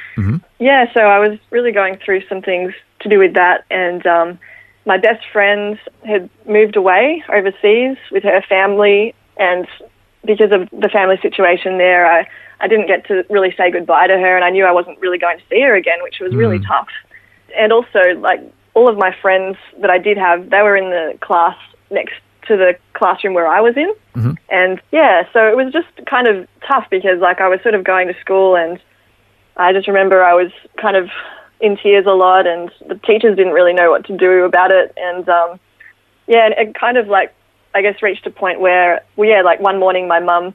Yeah, 0.61 0.93
so 0.95 1.00
I 1.00 1.19
was 1.19 1.41
really 1.50 1.73
going 1.73 1.97
through 1.97 2.23
some 2.29 2.41
things 2.41 2.73
to 3.00 3.09
do 3.09 3.19
with 3.19 3.35
that, 3.35 3.65
and 3.69 4.07
um, 4.07 4.38
my 4.85 4.97
best 4.97 5.25
friend 5.33 5.76
had 6.05 6.31
moved 6.47 6.76
away 6.76 7.25
overseas 7.29 7.97
with 8.12 8.23
her 8.23 8.43
family, 8.49 9.12
and 9.37 9.67
because 10.25 10.53
of 10.53 10.69
the 10.71 10.88
family 10.88 11.19
situation 11.21 11.79
there, 11.79 12.07
I, 12.07 12.29
I 12.61 12.69
didn't 12.69 12.87
get 12.87 13.07
to 13.09 13.25
really 13.29 13.53
say 13.57 13.73
goodbye 13.73 14.07
to 14.07 14.17
her, 14.17 14.37
and 14.37 14.45
I 14.45 14.50
knew 14.50 14.65
I 14.65 14.73
wasn't 14.73 15.00
really 15.00 15.19
going 15.19 15.38
to 15.38 15.45
see 15.50 15.61
her 15.62 15.75
again, 15.75 15.99
which 16.05 16.21
was 16.21 16.33
really 16.33 16.61
tough. 16.61 16.88
And 17.59 17.73
also, 17.73 18.15
like 18.21 18.41
all 18.75 18.88
of 18.88 18.97
my 18.97 19.15
friends 19.21 19.57
that 19.81 19.91
I 19.91 19.99
did 19.99 20.17
have, 20.17 20.50
they 20.50 20.62
were 20.62 20.76
in 20.76 20.91
the 20.91 21.19
class 21.21 21.57
next 21.91 22.15
to 22.49 22.57
the 22.57 22.76
classroom 22.95 23.35
where 23.35 23.49
I 23.49 23.61
was 23.61 23.76
in, 23.76 23.93
and 24.49 24.81
yeah, 24.93 25.23
so 25.33 25.47
it 25.47 25.57
was 25.57 25.73
just 25.73 25.88
kind 26.07 26.26
of 26.26 26.49
tough 26.67 26.87
because 26.91 27.21
like 27.21 27.41
I 27.41 27.49
was 27.49 27.61
sort 27.62 27.75
of 27.75 27.85
going 27.85 28.09
to 28.09 28.15
school 28.21 28.57
and 28.57 28.81
I 29.57 29.73
just 29.73 29.88
remember 29.88 30.23
I 30.23 30.35
was 30.35 30.53
kind 30.81 30.97
of 30.97 31.09
in 31.61 31.76
tears 31.76 32.07
a 32.07 32.11
lot, 32.11 32.47
and 32.47 32.71
the 32.87 32.97
teachers 32.97 33.37
didn't 33.37 33.55
really 33.55 33.73
know 33.73 33.91
what 33.91 34.05
to 34.07 34.17
do 34.17 34.45
about 34.45 34.71
it. 34.71 34.93
And 34.97 35.29
um, 35.29 35.61
yeah, 36.26 36.47
and 36.47 36.55
it 36.55 36.75
kind 36.79 36.97
of 36.97 37.09
like 37.09 37.35
I 37.75 37.83
guess 37.83 38.03
reached 38.03 38.26
a 38.26 38.31
point 38.31 38.61
where, 38.61 39.03
well, 39.17 39.29
yeah, 39.29 39.43
like 39.43 39.61
one 39.61 39.79
morning 39.79 40.09
my 40.09 40.21
mum, 40.21 40.55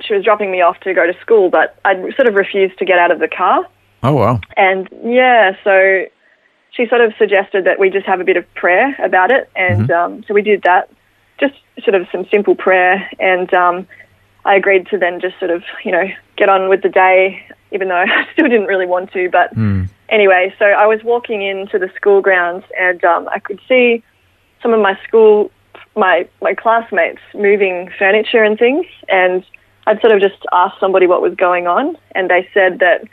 she 0.00 0.14
was 0.14 0.24
dropping 0.24 0.50
me 0.50 0.60
off 0.60 0.78
to 0.80 0.94
go 0.94 1.06
to 1.06 1.18
school, 1.20 1.50
but 1.50 1.78
I 1.84 1.94
sort 2.16 2.28
of 2.28 2.34
refused 2.34 2.78
to 2.78 2.84
get 2.84 2.98
out 2.98 3.10
of 3.10 3.18
the 3.18 3.28
car. 3.28 3.66
Oh, 4.02 4.14
wow. 4.14 4.40
And 4.56 4.88
yeah, 5.04 5.56
so 5.62 6.04
she 6.70 6.86
sort 6.88 7.00
of 7.00 7.12
suggested 7.18 7.64
that 7.64 7.78
we 7.78 7.90
just 7.90 8.06
have 8.06 8.20
a 8.20 8.24
bit 8.24 8.36
of 8.36 8.52
prayer 8.54 8.96
about 9.04 9.30
it, 9.30 9.50
and 9.56 9.90
um, 9.90 10.24
so 10.26 10.34
we 10.34 10.42
did 10.42 10.62
that, 10.62 10.90
just 11.40 11.54
sort 11.84 11.94
of 11.94 12.06
some 12.12 12.26
simple 12.30 12.54
prayer, 12.54 13.08
and 13.18 13.52
um, 13.54 13.86
I 14.44 14.54
agreed 14.54 14.86
to 14.88 14.98
then 14.98 15.20
just 15.20 15.38
sort 15.38 15.50
of 15.50 15.62
you 15.84 15.92
know 15.92 16.08
get 16.36 16.48
on 16.48 16.68
with 16.68 16.82
the 16.82 16.88
day, 16.88 17.42
even 17.72 17.88
though 17.88 17.96
I 18.08 18.26
still 18.32 18.48
didn't 18.48 18.66
really 18.66 18.86
want 18.86 19.12
to. 19.12 19.28
But 19.30 19.56
anyway, 20.08 20.54
so 20.58 20.66
I 20.66 20.86
was 20.86 21.02
walking 21.02 21.42
into 21.42 21.78
the 21.78 21.90
school 21.96 22.20
grounds, 22.20 22.64
and 22.78 23.04
um, 23.04 23.28
I 23.28 23.38
could 23.38 23.60
see 23.68 24.02
some 24.62 24.72
of 24.72 24.80
my 24.80 24.98
school, 25.06 25.50
my 25.96 26.28
my 26.42 26.54
classmates 26.54 27.20
moving 27.34 27.90
furniture 27.98 28.42
and 28.42 28.58
things, 28.58 28.86
and 29.08 29.44
I'd 29.86 30.00
sort 30.00 30.12
of 30.12 30.20
just 30.20 30.44
asked 30.52 30.78
somebody 30.78 31.06
what 31.06 31.22
was 31.22 31.34
going 31.34 31.66
on, 31.66 31.96
and 32.14 32.30
they 32.30 32.48
said 32.52 32.78
that 32.80 33.04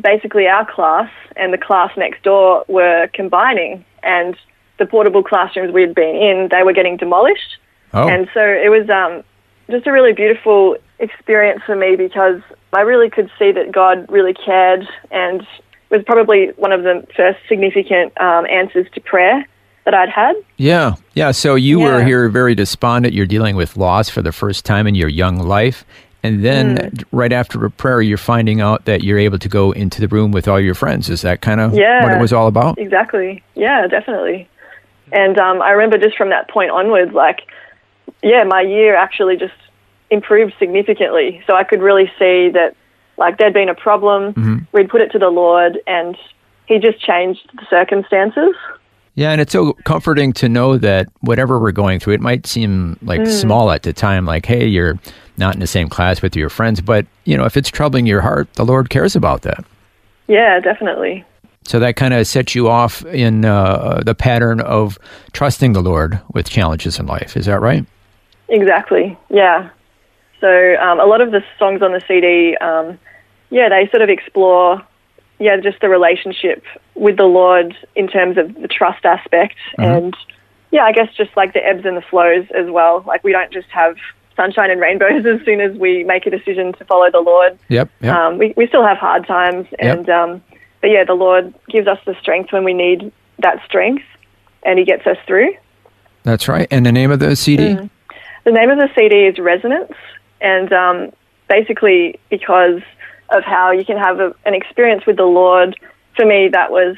basically 0.00 0.46
our 0.46 0.70
class 0.70 1.10
and 1.36 1.52
the 1.52 1.58
class 1.58 1.90
next 1.96 2.22
door 2.22 2.64
were 2.68 3.08
combining, 3.12 3.84
and 4.02 4.36
the 4.78 4.86
portable 4.86 5.22
classrooms 5.22 5.72
we 5.72 5.82
had 5.82 5.94
been 5.94 6.16
in, 6.16 6.48
they 6.50 6.62
were 6.62 6.72
getting 6.72 6.96
demolished. 6.96 7.58
Oh, 7.94 8.08
And 8.08 8.28
so 8.34 8.40
it 8.40 8.70
was 8.70 8.88
um, 8.90 9.22
just 9.70 9.86
a 9.86 9.92
really 9.92 10.12
beautiful 10.12 10.76
experience 10.98 11.62
for 11.66 11.74
me 11.76 11.96
because 11.96 12.40
I 12.72 12.82
really 12.82 13.10
could 13.10 13.30
see 13.38 13.52
that 13.52 13.72
God 13.72 14.06
really 14.10 14.34
cared 14.34 14.86
and 15.10 15.46
was 15.90 16.02
probably 16.04 16.48
one 16.56 16.72
of 16.72 16.82
the 16.84 17.04
first 17.16 17.38
significant 17.48 18.18
um, 18.20 18.46
answers 18.46 18.86
to 18.94 19.00
prayer 19.00 19.44
that 19.84 19.94
I'd 19.94 20.10
had. 20.10 20.36
yeah, 20.58 20.94
yeah. 21.14 21.30
So 21.32 21.54
you 21.54 21.80
were 21.80 22.04
here 22.04 22.28
very 22.28 22.54
despondent. 22.54 23.14
You're 23.14 23.26
dealing 23.26 23.56
with 23.56 23.76
loss 23.78 24.08
for 24.10 24.20
the 24.22 24.30
first 24.30 24.64
time 24.66 24.86
in 24.86 24.94
your 24.94 25.08
young 25.08 25.38
life. 25.38 25.84
And 26.22 26.44
then 26.44 26.76
Mm. 26.76 27.04
right 27.12 27.32
after 27.32 27.64
a 27.64 27.70
prayer, 27.70 28.02
you're 28.02 28.18
finding 28.18 28.60
out 28.60 28.84
that 28.84 29.02
you're 29.02 29.18
able 29.18 29.38
to 29.38 29.48
go 29.48 29.72
into 29.72 30.02
the 30.02 30.06
room 30.08 30.32
with 30.32 30.46
all 30.46 30.60
your 30.60 30.74
friends. 30.74 31.08
Is 31.08 31.22
that 31.22 31.40
kind 31.40 31.60
of 31.62 31.72
Yeah. 31.74 32.02
what 32.04 32.12
it 32.12 32.20
was 32.20 32.30
all 32.32 32.46
about? 32.46 32.78
Exactly. 32.78 33.42
Yeah, 33.54 33.86
definitely. 33.86 34.46
And 35.12 35.38
um, 35.38 35.62
I 35.62 35.70
remember 35.70 35.96
just 35.96 36.16
from 36.16 36.28
that 36.28 36.48
point 36.50 36.70
onwards, 36.70 37.12
like, 37.14 37.40
yeah, 38.22 38.44
my 38.44 38.62
year 38.62 38.96
actually 38.96 39.36
just 39.36 39.54
improved 40.10 40.54
significantly. 40.58 41.42
So 41.46 41.54
I 41.54 41.64
could 41.64 41.80
really 41.80 42.06
see 42.18 42.50
that, 42.50 42.74
like, 43.16 43.38
there'd 43.38 43.54
been 43.54 43.68
a 43.68 43.74
problem. 43.74 44.66
We'd 44.72 44.88
put 44.88 45.00
it 45.00 45.12
to 45.12 45.18
the 45.18 45.28
Lord, 45.28 45.78
and 45.86 46.16
He 46.66 46.78
just 46.78 47.00
changed 47.00 47.48
the 47.54 47.66
circumstances. 47.68 48.54
Yeah, 49.14 49.32
and 49.32 49.40
it's 49.40 49.52
so 49.52 49.72
comforting 49.84 50.32
to 50.34 50.48
know 50.48 50.78
that 50.78 51.08
whatever 51.20 51.58
we're 51.58 51.72
going 51.72 51.98
through, 51.98 52.14
it 52.14 52.20
might 52.20 52.46
seem 52.46 52.96
like 53.02 53.26
small 53.26 53.70
at 53.70 53.82
the 53.82 53.92
time, 53.92 54.24
like, 54.24 54.46
hey, 54.46 54.66
you're 54.66 54.98
not 55.36 55.54
in 55.54 55.60
the 55.60 55.66
same 55.66 55.88
class 55.88 56.22
with 56.22 56.36
your 56.36 56.48
friends, 56.48 56.80
but 56.80 57.06
you 57.24 57.36
know, 57.36 57.44
if 57.44 57.56
it's 57.56 57.68
troubling 57.68 58.06
your 58.06 58.20
heart, 58.20 58.52
the 58.54 58.64
Lord 58.64 58.88
cares 58.88 59.16
about 59.16 59.42
that. 59.42 59.64
Yeah, 60.28 60.60
definitely. 60.60 61.24
So 61.64 61.78
that 61.80 61.96
kind 61.96 62.14
of 62.14 62.26
sets 62.26 62.54
you 62.54 62.68
off 62.68 63.04
in 63.06 63.44
uh, 63.44 64.02
the 64.06 64.14
pattern 64.14 64.60
of 64.60 64.98
trusting 65.32 65.72
the 65.72 65.82
Lord 65.82 66.20
with 66.32 66.48
challenges 66.48 66.98
in 66.98 67.06
life. 67.06 67.36
Is 67.36 67.46
that 67.46 67.60
right? 67.60 67.84
Exactly. 68.50 69.16
Yeah. 69.30 69.70
So 70.40 70.76
um, 70.76 71.00
a 71.00 71.04
lot 71.04 71.20
of 71.20 71.30
the 71.30 71.42
songs 71.58 71.82
on 71.82 71.92
the 71.92 72.02
CD, 72.06 72.56
um, 72.56 72.98
yeah, 73.50 73.68
they 73.68 73.88
sort 73.90 74.02
of 74.02 74.08
explore, 74.08 74.82
yeah, 75.38 75.56
just 75.58 75.80
the 75.80 75.88
relationship 75.88 76.64
with 76.94 77.16
the 77.16 77.24
Lord 77.24 77.74
in 77.94 78.08
terms 78.08 78.36
of 78.38 78.54
the 78.54 78.68
trust 78.68 79.04
aspect, 79.04 79.56
and 79.78 80.14
yeah, 80.70 80.82
I 80.82 80.92
guess 80.92 81.12
just 81.14 81.36
like 81.36 81.52
the 81.52 81.64
ebbs 81.64 81.84
and 81.84 81.96
the 81.96 82.02
flows 82.02 82.46
as 82.56 82.70
well. 82.70 83.04
Like 83.06 83.24
we 83.24 83.32
don't 83.32 83.52
just 83.52 83.68
have 83.68 83.96
sunshine 84.36 84.70
and 84.70 84.80
rainbows 84.80 85.26
as 85.26 85.44
soon 85.44 85.60
as 85.60 85.76
we 85.76 86.04
make 86.04 86.26
a 86.26 86.30
decision 86.30 86.72
to 86.74 86.84
follow 86.84 87.10
the 87.10 87.20
Lord. 87.20 87.58
Yep. 87.68 87.90
yep. 88.00 88.16
Um, 88.16 88.38
we 88.38 88.54
we 88.56 88.66
still 88.66 88.86
have 88.86 88.98
hard 88.98 89.26
times, 89.26 89.66
and 89.78 90.08
um, 90.08 90.42
but 90.80 90.90
yeah, 90.90 91.04
the 91.04 91.14
Lord 91.14 91.54
gives 91.68 91.86
us 91.86 91.98
the 92.06 92.14
strength 92.20 92.52
when 92.52 92.64
we 92.64 92.72
need 92.72 93.12
that 93.40 93.62
strength, 93.66 94.04
and 94.64 94.78
He 94.78 94.84
gets 94.84 95.06
us 95.06 95.18
through. 95.26 95.54
That's 96.22 96.48
right. 96.48 96.68
And 96.70 96.84
the 96.84 96.92
name 96.92 97.10
of 97.10 97.18
the 97.18 97.34
CD? 97.36 97.90
The 98.50 98.56
name 98.56 98.70
of 98.70 98.78
the 98.78 98.88
CD 98.98 99.26
is 99.26 99.38
Resonance, 99.38 99.92
and 100.40 100.72
um, 100.72 101.12
basically 101.48 102.18
because 102.30 102.82
of 103.28 103.44
how 103.44 103.70
you 103.70 103.84
can 103.84 103.96
have 103.96 104.18
a, 104.18 104.34
an 104.44 104.54
experience 104.54 105.06
with 105.06 105.18
the 105.18 105.22
Lord. 105.22 105.78
For 106.16 106.26
me, 106.26 106.48
that 106.48 106.72
was 106.72 106.96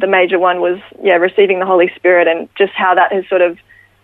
the 0.00 0.08
major 0.08 0.40
one 0.40 0.60
was 0.60 0.80
yeah 1.00 1.14
receiving 1.14 1.60
the 1.60 1.66
Holy 1.66 1.88
Spirit, 1.94 2.26
and 2.26 2.48
just 2.58 2.72
how 2.72 2.96
that 2.96 3.12
has 3.12 3.24
sort 3.28 3.42
of 3.42 3.58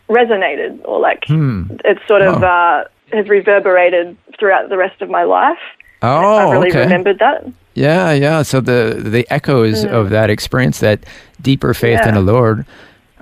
resonated, 0.09 0.85
or 0.85 1.01
like 1.01 1.25
it's 1.29 2.07
sort 2.07 2.23
of 2.23 2.45
uh, 2.45 2.85
has 3.13 3.29
reverberated 3.29 4.17
throughout 4.39 4.69
the 4.69 4.77
rest 4.77 5.03
of 5.03 5.11
my 5.11 5.25
life. 5.25 5.59
Oh, 6.01 6.37
I've 6.37 6.53
really 6.53 6.71
okay. 6.71 6.83
remembered 6.83 7.19
that. 7.19 7.45
Yeah, 7.75 8.13
yeah. 8.13 8.43
So 8.43 8.61
the 8.61 9.01
the 9.05 9.27
echoes 9.33 9.85
of 9.85 10.11
that 10.11 10.31
experience, 10.31 10.79
that 10.79 11.05
deeper 11.43 11.75
faith 11.75 12.07
in 12.07 12.15
the 12.15 12.23
Lord, 12.23 12.65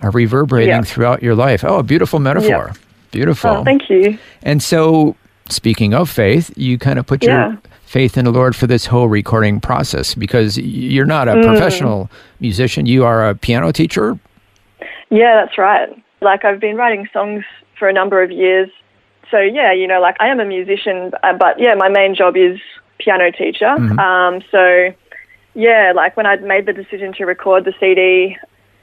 are 0.03 0.11
reverberating 0.11 0.69
Yeah. 0.69 0.83
throughout 0.83 1.23
your 1.23 1.35
life. 1.35 1.65
Oh, 1.65 1.79
a 1.79 1.83
beautiful 1.83 2.19
metaphor. 2.19 2.75
Beautiful. 3.13 3.51
Oh, 3.51 3.65
thank 3.65 3.89
you. 3.89 4.19
And 4.43 4.63
so, 4.63 5.15
speaking 5.49 5.95
of 5.95 6.11
faith, 6.11 6.51
you 6.57 6.79
kind 6.79 6.99
of 6.99 7.07
put 7.07 7.23
Yeah. 7.23 7.49
your 7.51 7.59
faith 7.85 8.17
in 8.19 8.25
the 8.25 8.31
Lord 8.33 8.57
for 8.57 8.67
this 8.67 8.87
whole 8.87 9.09
recording 9.09 9.61
process 9.61 10.15
because 10.15 10.59
you're 10.59 11.05
not 11.07 11.29
Mm. 11.29 11.41
a 11.41 11.47
professional 11.47 12.11
musician. 12.41 12.87
You 12.87 13.05
are 13.05 13.29
a 13.29 13.35
piano 13.35 13.71
teacher. 13.71 14.19
Yeah, 15.11 15.35
that's 15.45 15.59
right. 15.59 15.89
Like 16.23 16.45
I've 16.45 16.59
been 16.59 16.77
writing 16.77 17.07
songs 17.13 17.45
for 17.79 17.89
a 17.89 17.93
number 17.93 18.23
of 18.23 18.31
years. 18.31 18.71
So 19.31 19.39
yeah, 19.41 19.73
you 19.73 19.87
know, 19.87 20.01
like 20.01 20.17
I 20.21 20.29
am 20.29 20.41
a 20.41 20.45
musician, 20.45 21.13
uh, 21.23 21.35
but 21.35 21.59
yeah, 21.61 21.75
my 21.75 21.89
main 21.89 22.15
job 22.15 22.37
is 22.37 22.59
piano 22.99 23.31
teacher. 23.31 23.69
Um, 24.01 24.41
so 24.51 24.93
yeah, 25.55 25.93
like 25.95 26.17
when 26.17 26.25
I'd 26.25 26.43
made 26.43 26.65
the 26.67 26.73
decision 26.73 27.13
to 27.15 27.25
record 27.27 27.65
the 27.67 27.75
CD, 27.79 28.37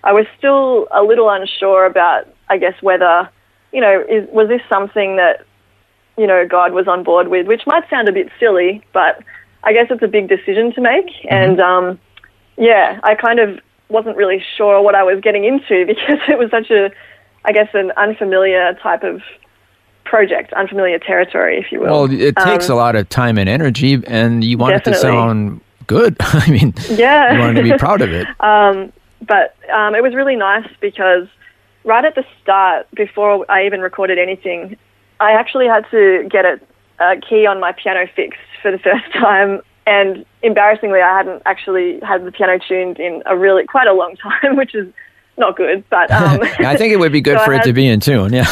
I 0.04 0.12
was 0.14 0.26
still 0.38 0.88
a 0.92 1.02
little 1.02 1.30
unsure 1.32 1.86
about, 1.86 2.28
I 2.48 2.58
guess, 2.58 2.76
whether, 2.82 3.28
you 3.72 3.82
know, 3.82 4.04
is, 4.10 4.28
was 4.32 4.48
this 4.48 4.62
something 4.70 5.16
that, 5.18 5.46
you 6.18 6.28
know, 6.28 6.46
God 6.48 6.74
was 6.74 6.88
on 6.88 7.04
board 7.04 7.28
with, 7.28 7.48
which 7.48 7.64
might 7.66 7.90
sound 7.90 8.10
a 8.10 8.12
bit 8.12 8.30
silly, 8.40 8.84
but 8.94 9.24
I 9.64 9.74
guess 9.74 9.88
it's 9.90 10.04
a 10.04 10.08
big 10.08 10.28
decision 10.28 10.74
to 10.74 10.82
make. 10.82 11.08
And 11.30 11.60
um, 11.60 12.00
yeah, 12.58 13.00
I 13.04 13.16
kind 13.16 13.40
of 13.40 13.60
wasn't 13.90 14.18
really 14.18 14.44
sure 14.58 14.82
what 14.82 14.96
I 14.96 15.04
was 15.04 15.20
getting 15.22 15.46
into 15.46 15.86
because 15.88 16.20
it 16.28 16.38
was 16.38 16.50
such 16.52 16.70
a, 16.72 16.92
I 17.46 17.52
guess, 17.52 17.70
an 17.74 17.92
unfamiliar 17.98 18.74
type 18.82 19.04
of 19.04 19.22
project, 20.04 20.52
unfamiliar 20.54 20.98
territory, 21.00 21.58
if 21.60 21.72
you 21.72 21.80
will. 21.82 22.08
Well, 22.08 22.12
it 22.12 22.36
takes 22.38 22.68
a 22.70 22.76
lot 22.76 22.96
of 22.96 23.08
time 23.10 23.38
and 23.38 23.48
energy, 23.48 24.02
and 24.08 24.44
you 24.44 24.58
want 24.58 24.76
it 24.76 24.84
to 24.86 24.92
Um, 24.92 24.96
sound 24.98 25.62
good. 25.88 26.16
I 26.20 26.50
mean, 26.50 26.74
Yeah. 26.90 27.34
you 27.34 27.40
want 27.40 27.56
to 27.58 27.64
be 27.64 27.74
proud 27.78 28.02
of 28.02 28.12
it. 28.12 28.28
but 28.40 29.56
um, 29.72 29.96
it 29.96 30.02
was 30.02 30.16
really 30.16 30.36
nice 30.36 30.68
because 30.80 31.28
right 31.84 32.06
at 32.06 32.16
the 32.16 32.26
start, 32.42 32.88
before 32.94 33.46
I 33.50 33.66
even 33.66 33.82
recorded 33.82 34.18
anything, 34.18 34.78
I 35.20 35.32
actually 35.34 35.68
had 35.68 35.86
to 35.92 36.28
get 36.30 36.46
a, 36.46 36.60
a 37.00 37.18
key 37.18 37.46
on 37.46 37.60
my 37.60 37.72
piano 37.72 38.08
fixed 38.16 38.40
for 38.62 38.72
the 38.72 38.80
first 38.84 39.12
time. 39.14 39.62
And 39.86 40.26
embarrassingly, 40.44 41.02
I 41.02 41.18
hadn't 41.18 41.42
actually 41.46 42.00
had 42.02 42.24
the 42.24 42.32
piano 42.32 42.60
tuned 42.60 43.00
in 43.00 43.24
a 43.26 43.36
really 43.38 43.66
quite 43.66 43.88
a 43.88 43.94
long 43.94 44.16
time, 44.18 44.56
which 44.56 44.76
is 44.76 44.92
not 45.38 45.56
good. 45.56 45.84
But 45.90 46.12
um, 46.12 46.42
I 46.60 46.76
think 46.76 46.94
it 46.94 46.98
would 46.98 47.12
be 47.12 47.22
good 47.22 47.40
so 47.40 47.46
for 47.46 47.54
it 47.54 47.64
to 47.64 47.74
be 47.74 47.88
in 47.88 48.00
tune. 48.00 48.34
Yeah. 48.34 48.46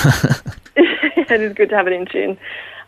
it 0.75 1.41
is 1.41 1.53
good 1.53 1.69
to 1.69 1.75
have 1.75 1.87
it 1.87 1.93
in 1.93 2.05
tune. 2.05 2.37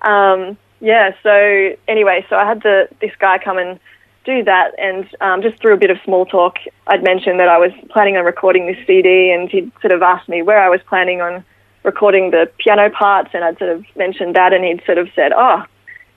Um, 0.02 0.58
yeah. 0.80 1.12
So 1.22 1.76
anyway, 1.88 2.26
so 2.30 2.38
I 2.38 2.46
had 2.46 2.64
the 2.64 2.88
this 3.02 3.12
guy 3.20 3.38
come 3.38 3.58
and 3.58 3.80
do 4.26 4.44
that, 4.44 4.72
and 4.78 5.08
um, 5.22 5.42
just 5.42 5.60
through 5.62 5.74
a 5.74 5.78
bit 5.78 5.90
of 5.90 5.98
small 6.04 6.26
talk, 6.26 6.58
I'd 6.88 7.04
mentioned 7.04 7.40
that 7.40 7.48
I 7.48 7.58
was 7.58 7.72
planning 7.90 8.18
on 8.18 8.26
recording 8.26 8.68
this 8.68 8.78
CD, 8.86 9.32
and 9.32 9.50
he'd 9.50 9.72
sort 9.82 9.92
of 9.92 10.02
asked 10.02 10.30
me 10.30 10.42
where 10.42 10.60
I 10.60 10.70
was 10.70 10.82
planning 10.88 11.22
on 11.22 11.44
recording 11.84 12.32
the 12.32 12.52
piano 12.58 12.90
parts, 12.90 13.30
and 13.34 13.44
I'd 13.44 13.58
sort 13.58 13.72
of 13.72 13.86
mentioned 13.96 14.36
that, 14.36 14.54
and 14.54 14.64
he'd 14.64 14.84
sort 14.86 14.98
of 14.98 15.10
said, 15.16 15.32
"Oh, 15.36 15.64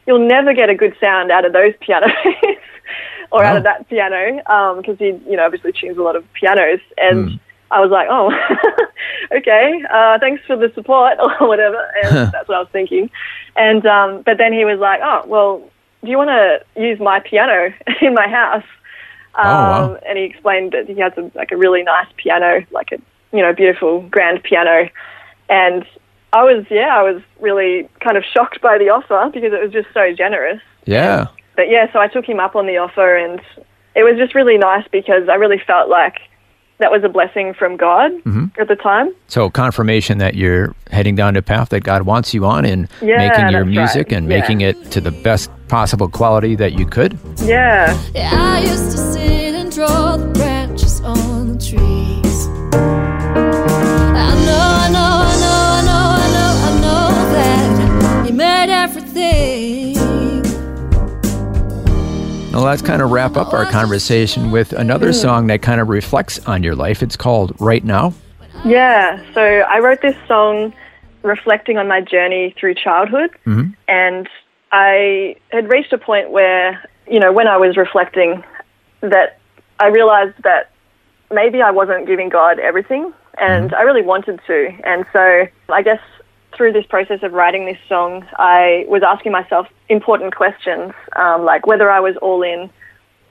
you'll 0.06 0.26
never 0.26 0.52
get 0.52 0.68
a 0.68 0.74
good 0.74 0.96
sound 1.00 1.30
out 1.30 1.44
of 1.44 1.52
those 1.52 1.74
pianos." 1.80 2.12
Or 3.30 3.42
out 3.42 3.56
of 3.56 3.62
that 3.62 3.88
piano, 3.88 4.42
because 4.76 4.98
he, 4.98 5.06
you 5.26 5.38
know, 5.38 5.46
obviously 5.46 5.72
tunes 5.72 5.96
a 5.96 6.02
lot 6.02 6.16
of 6.16 6.24
pianos, 6.34 6.80
and 6.98 7.40
I 7.70 7.80
was 7.80 7.90
like, 7.90 8.06
"Oh, 8.10 8.30
okay, 9.36 9.82
uh, 9.90 10.18
thanks 10.18 10.44
for 10.46 10.56
the 10.56 10.70
support 10.74 11.16
or 11.40 11.48
whatever," 11.48 11.90
and 12.02 12.30
that's 12.30 12.46
what 12.46 12.56
I 12.56 12.60
was 12.60 12.68
thinking. 12.70 13.10
And 13.56 13.86
um, 13.86 14.22
but 14.22 14.36
then 14.36 14.52
he 14.52 14.66
was 14.66 14.78
like, 14.78 15.00
"Oh, 15.02 15.22
well, 15.26 15.70
do 16.04 16.10
you 16.10 16.16
want 16.18 16.30
to 16.30 16.80
use 16.80 16.98
my 17.00 17.20
piano 17.20 17.72
in 18.00 18.14
my 18.14 18.28
house?" 18.28 18.64
Um, 19.34 19.44
wow. 19.46 19.98
And 20.06 20.18
he 20.18 20.24
explained 20.24 20.72
that 20.72 20.86
he 20.88 21.00
has 21.00 21.12
a, 21.16 21.30
like 21.34 21.52
a 21.52 21.56
really 21.56 21.82
nice 21.82 22.06
piano, 22.16 22.64
like 22.70 22.92
a 22.92 22.98
you 23.34 23.40
know 23.42 23.52
beautiful 23.52 24.02
grand 24.10 24.42
piano, 24.42 24.88
and 25.48 25.84
I 26.32 26.42
was 26.44 26.64
yeah, 26.70 26.96
I 26.96 27.02
was 27.02 27.22
really 27.40 27.88
kind 28.00 28.16
of 28.16 28.24
shocked 28.24 28.60
by 28.60 28.78
the 28.78 28.88
offer 28.90 29.30
because 29.32 29.52
it 29.52 29.60
was 29.62 29.72
just 29.72 29.88
so 29.94 30.12
generous. 30.12 30.60
yeah. 30.84 31.26
But 31.54 31.68
yeah, 31.68 31.92
so 31.92 31.98
I 31.98 32.08
took 32.08 32.24
him 32.26 32.40
up 32.40 32.56
on 32.56 32.66
the 32.66 32.78
offer, 32.78 33.14
and 33.16 33.38
it 33.94 34.04
was 34.04 34.16
just 34.16 34.34
really 34.34 34.56
nice 34.56 34.86
because 34.90 35.28
I 35.28 35.34
really 35.34 35.58
felt 35.66 35.90
like 35.90 36.18
that 36.78 36.90
was 36.90 37.04
a 37.04 37.08
blessing 37.10 37.52
from 37.54 37.76
God 37.76 38.10
at 38.58 38.68
the 38.68 38.74
time. 38.74 39.14
So 39.28 39.50
confirmation 39.50 40.16
that 40.18 40.34
you're 40.34 40.74
heading 40.90 41.14
down 41.14 41.34
the 41.34 41.42
path 41.42 41.68
that 41.68 41.80
God 41.84 42.02
wants 42.02 42.32
you 42.34 42.44
on 42.46 42.64
in 42.64 42.88
Yeah, 43.02 43.18
making 43.18 43.50
your 43.50 43.64
music 43.66 44.08
right. 44.08 44.12
and 44.16 44.30
Yeah. 44.30 44.38
making 44.40 44.62
it 44.62 44.90
to 44.92 45.00
the 45.02 45.10
best 45.10 45.50
possible 45.72 46.06
quality 46.06 46.54
that 46.54 46.74
you 46.78 46.84
could. 46.84 47.18
Yeah, 47.38 47.98
Yeah, 48.14 48.28
I 48.34 48.60
used 48.60 48.92
to 48.92 48.98
sit 48.98 49.54
and 49.54 49.72
draw 49.72 50.18
the 50.18 50.26
branches 50.38 51.00
on 51.00 51.54
the 51.54 51.58
trees. 51.58 52.46
I 52.74 54.34
know, 54.44 54.66
I 54.84 54.90
know, 54.92 55.12
I 55.32 55.34
know, 55.40 55.62
I 55.72 55.82
know, 55.88 56.10
I 56.20 56.30
know, 56.36 56.68
I 56.68 56.80
know 56.82 57.32
that 57.32 58.26
you 58.28 58.34
made 58.34 58.68
everything. 58.68 60.42
Now 62.52 62.58
let's 62.60 62.82
kind 62.82 63.00
of 63.00 63.10
wrap 63.10 63.38
up 63.38 63.54
our 63.54 63.64
conversation 63.64 64.50
with 64.50 64.74
another 64.74 65.08
Mm. 65.08 65.14
song 65.22 65.46
that 65.46 65.62
kind 65.62 65.80
of 65.80 65.88
reflects 65.88 66.38
on 66.46 66.62
your 66.62 66.74
life. 66.74 67.02
It's 67.02 67.16
called 67.16 67.56
Right 67.58 67.82
Now. 67.82 68.12
yeah. 68.66 69.18
So 69.32 69.40
I 69.40 69.78
wrote 69.78 70.02
this 70.02 70.16
song 70.28 70.74
reflecting 71.22 71.78
on 71.78 71.88
my 71.88 72.02
journey 72.02 72.54
through 72.60 72.74
childhood, 72.74 73.30
and 73.88 74.28
I 74.72 75.36
had 75.50 75.70
reached 75.70 75.92
a 75.92 75.98
point 75.98 76.30
where, 76.30 76.82
you 77.06 77.20
know, 77.20 77.32
when 77.32 77.46
I 77.46 77.58
was 77.58 77.76
reflecting, 77.76 78.42
that 79.02 79.38
I 79.78 79.88
realized 79.88 80.42
that 80.44 80.70
maybe 81.30 81.60
I 81.60 81.70
wasn't 81.70 82.06
giving 82.06 82.30
God 82.30 82.58
everything, 82.58 83.12
and 83.38 83.74
I 83.74 83.82
really 83.82 84.02
wanted 84.02 84.40
to. 84.46 84.68
And 84.84 85.04
so 85.12 85.46
I 85.68 85.82
guess 85.82 86.00
through 86.56 86.72
this 86.72 86.86
process 86.86 87.20
of 87.22 87.32
writing 87.32 87.66
this 87.66 87.78
song, 87.88 88.26
I 88.38 88.84
was 88.88 89.02
asking 89.06 89.32
myself 89.32 89.66
important 89.88 90.34
questions, 90.34 90.92
um, 91.16 91.44
like 91.44 91.66
whether 91.66 91.90
I 91.90 92.00
was 92.00 92.16
all 92.22 92.42
in, 92.42 92.70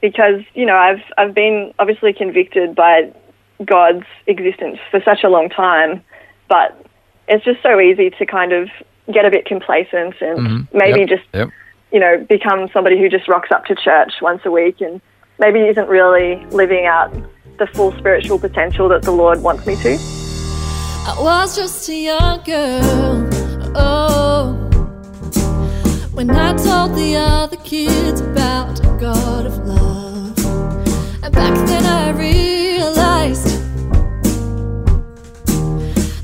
because 0.02 0.42
you 0.54 0.66
know 0.66 0.76
I've 0.76 1.02
I've 1.18 1.34
been 1.34 1.74
obviously 1.80 2.14
convicted 2.14 2.76
by 2.76 3.12
God's 3.66 4.06
existence 4.28 4.78
for 4.90 5.02
such 5.04 5.24
a 5.24 5.30
long 5.30 5.50
time, 5.50 6.04
but 6.50 6.86
it's 7.28 7.46
just 7.46 7.62
so 7.64 7.80
easy 7.80 8.10
to 8.10 8.26
kind 8.26 8.52
of 8.52 8.70
get 9.12 9.26
a 9.26 9.32
bit 9.32 9.46
complacent 9.46 10.16
and 10.22 10.40
Mhm. 10.40 10.68
maybe 10.74 11.00
Yep. 11.02 11.10
just 11.10 11.24
Yep. 11.34 11.50
you 11.92 12.00
know 12.00 12.18
become 12.30 12.68
somebody 12.74 12.98
who 13.00 13.10
just 13.10 13.28
rocks 13.28 13.50
up 13.52 13.66
to 13.66 13.76
church 13.76 14.14
once 14.22 14.42
a 14.46 14.52
week 14.52 14.82
and 14.82 15.02
maybe 15.40 15.60
isn't 15.68 15.88
really 15.90 16.46
living 16.52 16.86
out 16.86 17.12
the 17.58 17.68
full 17.68 17.92
spiritual 17.98 18.38
potential 18.40 18.88
that 18.90 19.02
the 19.04 19.12
Lord 19.12 19.42
wants 19.42 19.66
me 19.66 19.76
to. 19.78 19.92
I 21.08 21.16
was 21.20 21.56
just 21.56 21.90
a 21.90 21.96
young 21.96 22.42
girl. 22.46 23.30
Oh, 23.76 24.54
when 26.14 26.30
I 26.30 26.54
told 26.54 26.96
the 26.96 27.16
other 27.18 27.58
kids 27.58 28.22
about 28.22 28.80
a 28.80 28.88
God 29.00 29.46
of 29.48 29.58
love, 29.66 30.38
and 31.24 31.34
back 31.34 31.56
then 31.68 31.86
I 31.86 32.12
realized 32.12 33.48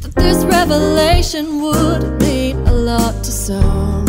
that 0.04 0.14
this 0.16 0.44
revelation 0.46 1.62
would 1.62 2.22
mean 2.22 2.47
a 2.47 2.47
lot 2.88 3.22
to 3.22 3.32
some. 3.34 4.06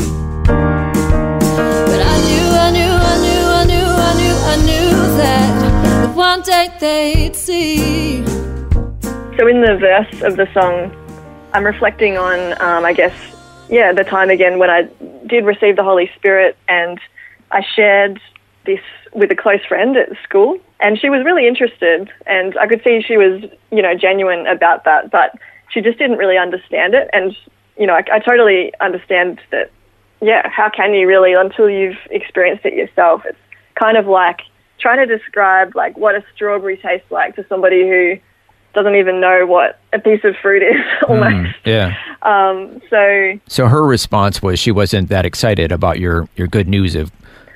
But 0.47 2.01
I 2.01 2.17
knew, 2.27 2.47
I 2.67 2.71
knew, 2.71 2.95
I 3.13 3.17
knew, 3.25 3.43
I 3.61 3.65
knew, 3.67 3.85
I 3.85 4.15
knew, 4.21 4.37
I 4.53 4.57
knew 4.69 4.91
that, 5.19 6.15
one 6.15 6.43
day 6.43 6.69
they'd 6.79 7.35
see. 7.35 8.25
So 9.37 9.49
in 9.49 9.63
the 9.63 9.77
verse 9.81 10.23
of 10.23 10.37
the 10.37 10.49
song, 10.55 10.95
I'm 11.55 11.65
reflecting 11.65 12.19
on, 12.19 12.53
um, 12.63 12.85
I 12.85 12.93
guess, 12.93 13.17
yeah, 13.69 13.93
the 13.93 14.05
time 14.05 14.31
again 14.31 14.61
when 14.61 14.71
I 14.71 14.83
did 15.27 15.45
receive 15.45 15.75
the 15.75 15.83
Holy 15.83 16.09
Spirit 16.15 16.57
and 16.69 17.01
I 17.51 17.65
shared 17.75 18.21
this 18.65 18.81
with 19.13 19.33
a 19.33 19.37
close 19.37 19.65
friend 19.67 19.97
at 19.97 20.11
school. 20.23 20.61
And 20.79 21.01
she 21.01 21.11
was 21.11 21.25
really 21.25 21.49
interested 21.49 22.13
and 22.27 22.57
I 22.57 22.69
could 22.69 22.85
see 22.85 23.03
she 23.03 23.17
was, 23.17 23.43
you 23.73 23.83
know, 23.83 23.97
genuine 23.97 24.47
about 24.47 24.85
that, 24.85 25.11
but 25.11 25.35
she 25.69 25.81
just 25.81 25.99
didn't 25.99 26.19
really 26.19 26.39
understand 26.39 26.95
it. 26.95 27.11
And, 27.13 27.37
you 27.79 27.87
know, 27.87 27.95
I, 27.95 28.03
I 28.13 28.19
totally 28.19 28.73
understand 28.81 29.41
that, 29.51 29.71
yeah, 30.21 30.49
how 30.49 30.69
can 30.69 30.95
you 30.95 31.07
really 31.07 31.33
until 31.35 31.71
you've 31.71 31.97
experienced 32.11 32.65
it 32.65 32.75
yourself? 32.75 33.23
It's 33.25 33.39
kind 33.77 33.97
of 33.97 34.07
like 34.07 34.41
trying 34.79 35.07
to 35.07 35.19
describe 35.19 35.75
like 35.77 35.97
what 35.97 36.15
a 36.15 36.25
strawberry 36.35 36.77
tastes 36.77 37.11
like 37.11 37.37
to 37.37 37.47
somebody 37.49 37.83
who 37.89 38.17
doesn't 38.75 38.97
even 38.97 39.21
know 39.21 39.47
what 39.47 39.79
a 39.93 39.99
piece 39.99 40.23
of 40.25 40.35
fruit 40.43 40.63
is 40.63 40.81
almost. 41.09 41.31
Mm, 41.31 41.55
yeah. 41.65 41.95
Um, 42.23 42.81
so 42.91 43.39
So 43.49 43.67
her 43.69 43.85
response 43.85 44.43
was 44.43 44.59
she 44.59 44.71
wasn't 44.73 45.09
that 45.09 45.25
excited 45.25 45.73
about 45.73 45.99
your, 45.99 46.29
your 46.37 46.47
good 46.49 46.69
news 46.69 46.95
of 46.95 47.11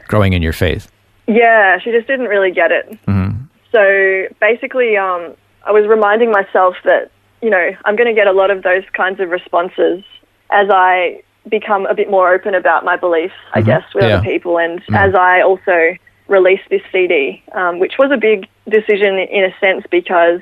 growing 0.09 0.33
in 0.33 0.43
your 0.43 0.53
faith. 0.53 0.91
yeah, 1.27 1.79
she 1.79 1.91
just 1.93 2.07
didn't 2.07 2.27
really 2.27 2.51
get 2.51 2.71
it. 2.73 2.99
Mhm. 3.07 3.49
So 3.71 4.27
basically, 4.41 4.97
um, 4.97 5.35
I 5.67 5.71
was 5.73 5.87
reminding 5.87 6.31
myself 6.31 6.75
that 6.85 7.11
you 7.41 7.49
know 7.51 7.71
I'm 7.85 7.97
going 7.97 8.09
to 8.09 8.15
get 8.15 8.27
a 8.27 8.33
lot 8.33 8.51
of 8.51 8.63
those 8.63 8.83
kinds 8.93 9.19
of 9.21 9.31
responses 9.31 10.05
as 10.53 10.69
I 10.71 11.23
become 11.49 11.87
a 11.87 11.95
bit 11.95 12.11
more 12.11 12.33
open 12.33 12.55
about 12.55 12.85
my 12.85 12.97
beliefs, 12.97 13.35
I 13.53 13.63
guess, 13.63 13.83
with 13.95 14.05
Yeah. 14.05 14.17
other 14.19 14.25
people, 14.25 14.59
and 14.59 14.81
as 14.95 15.15
I 15.15 15.41
also 15.41 15.97
release 16.29 16.61
this 16.71 16.83
CD, 16.93 17.43
um, 17.53 17.79
which 17.79 17.99
was 17.99 18.11
a 18.13 18.17
big 18.17 18.47
decision 18.69 19.19
in 19.19 19.45
a 19.45 19.53
sense 19.59 19.85
because 19.91 20.41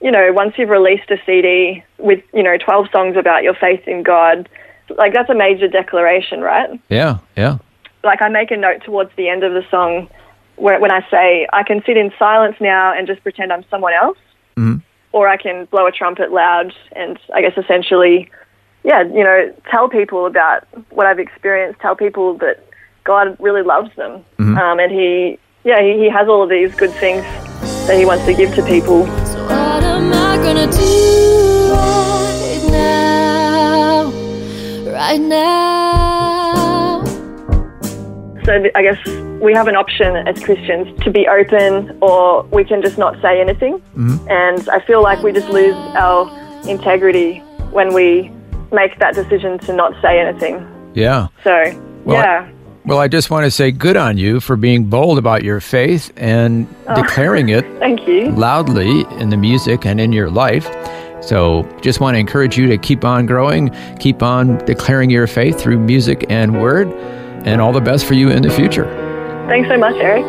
you 0.00 0.10
know 0.10 0.32
once 0.32 0.54
you've 0.56 0.70
released 0.70 1.10
a 1.10 1.18
CD 1.26 1.84
with 1.98 2.20
you 2.32 2.42
know 2.42 2.56
12 2.56 2.88
songs 2.90 3.16
about 3.16 3.42
your 3.42 3.54
faith 3.54 3.86
in 3.86 4.02
God, 4.02 4.48
like 4.96 5.12
that's 5.12 5.28
a 5.28 5.34
major 5.34 5.68
declaration, 5.68 6.40
right? 6.40 6.70
Yeah. 6.88 7.18
Yeah. 7.36 7.58
like 8.04 8.20
I 8.20 8.28
make 8.28 8.50
a 8.50 8.56
note 8.56 8.82
towards 8.82 9.10
the 9.14 9.28
end 9.28 9.44
of 9.44 9.52
the 9.52 9.64
song 9.70 10.08
where 10.56 10.80
when 10.80 10.90
I 10.90 11.06
say 11.08 11.46
I 11.52 11.62
can 11.62 11.84
sit 11.84 11.96
in 11.96 12.12
silence 12.18 12.56
now 12.60 12.92
and 12.92 13.06
just 13.06 13.22
pretend 13.22 13.52
I'm 13.52 13.64
someone 13.70 13.92
else, 13.92 14.18
Mhm. 14.58 14.80
or 15.12 15.28
I 15.28 15.36
can 15.36 15.66
blow 15.66 15.86
a 15.86 15.92
trumpet 15.92 16.32
loud 16.32 16.74
and 16.96 17.16
I 17.32 17.42
guess 17.42 17.56
essentially, 17.56 18.28
yeah, 18.84 19.02
you 19.02 19.22
know, 19.24 19.54
tell 19.70 19.88
people 19.88 20.26
about 20.26 20.64
what 20.90 21.06
I've 21.06 21.18
experienced, 21.18 21.80
tell 21.80 21.94
people 21.96 22.36
that 22.38 22.64
God 23.04 23.36
really 23.40 23.62
loves 23.62 23.94
them, 23.96 24.24
um, 24.58 24.78
and 24.78 24.90
He, 24.92 25.38
yeah, 25.64 25.80
he, 25.82 25.98
he 25.98 26.08
has 26.10 26.28
all 26.28 26.42
of 26.42 26.48
these 26.50 26.74
good 26.74 26.92
things 26.94 27.22
that 27.86 27.96
He 27.98 28.04
wants 28.04 28.24
to 28.26 28.34
give 28.34 28.54
to 28.54 28.62
people. 28.64 29.06
So 29.26 29.42
what 29.44 29.82
am 29.84 30.12
I 30.12 30.36
gonna 30.36 30.70
do 30.70 31.72
right 31.72 32.62
now? 32.70 34.10
Right 34.92 35.20
now. 35.20 37.04
So 38.44 38.58
th- 38.58 38.72
I 38.74 38.82
guess 38.82 38.98
we 39.40 39.52
have 39.54 39.68
an 39.68 39.76
option 39.76 40.16
as 40.28 40.38
Christians 40.42 41.00
to 41.04 41.10
be 41.10 41.28
open, 41.28 41.96
or 42.02 42.42
we 42.52 42.64
can 42.64 42.82
just 42.82 42.98
not 42.98 43.20
say 43.22 43.40
anything. 43.40 43.80
And 44.28 44.68
I 44.68 44.80
feel 44.80 45.02
like 45.02 45.22
we 45.22 45.32
just 45.32 45.48
lose 45.48 45.74
our 45.94 46.28
integrity 46.68 47.38
when 47.70 47.92
we 47.94 48.30
make 48.72 48.98
that 48.98 49.14
decision 49.14 49.58
to 49.60 49.72
not 49.74 49.92
say 50.02 50.20
anything. 50.20 50.66
Yeah. 50.94 51.28
So 51.44 51.72
Well, 52.04 52.16
I- 52.18 52.22
yeah, 52.22 52.48
Well, 52.84 52.98
I 52.98 53.06
just 53.08 53.30
want 53.30 53.44
to 53.44 53.50
say 53.50 53.70
good 53.70 53.96
on 53.96 54.18
you 54.18 54.40
for 54.40 54.56
being 54.56 54.84
bold 54.84 55.16
about 55.18 55.44
your 55.44 55.60
faith 55.60 56.12
and 56.16 56.66
oh, 56.88 56.94
declaring 57.00 57.48
it 57.50 57.64
thank 57.78 58.06
you. 58.08 58.30
loudly 58.32 59.04
in 59.18 59.30
the 59.30 59.36
music 59.36 59.86
and 59.86 60.00
in 60.00 60.12
your 60.12 60.30
life. 60.30 60.68
So, 61.20 61.62
just 61.80 62.00
want 62.00 62.16
to 62.16 62.18
encourage 62.18 62.58
you 62.58 62.66
to 62.66 62.76
keep 62.78 63.04
on 63.04 63.26
growing, 63.26 63.70
keep 64.00 64.24
on 64.24 64.58
declaring 64.64 65.08
your 65.08 65.28
faith 65.28 65.60
through 65.60 65.78
music 65.78 66.26
and 66.28 66.60
word, 66.60 66.88
and 67.46 67.60
all 67.60 67.72
the 67.72 67.80
best 67.80 68.06
for 68.06 68.14
you 68.14 68.28
in 68.30 68.42
the 68.42 68.50
future. 68.50 68.86
Thanks 69.48 69.68
so 69.68 69.76
much, 69.78 69.94
Eric. 70.00 70.26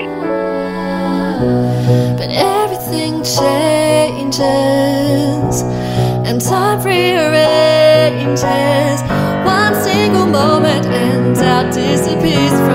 But 2.17 2.29
everything 2.29 3.23
changes 3.23 4.43
and 6.27 6.39
time 6.39 6.83
rearranges. 6.83 7.82
One 8.33 9.75
single 9.83 10.25
moment 10.25 10.87
and 10.87 11.35
doubt 11.35 11.71
disappears 11.71 12.72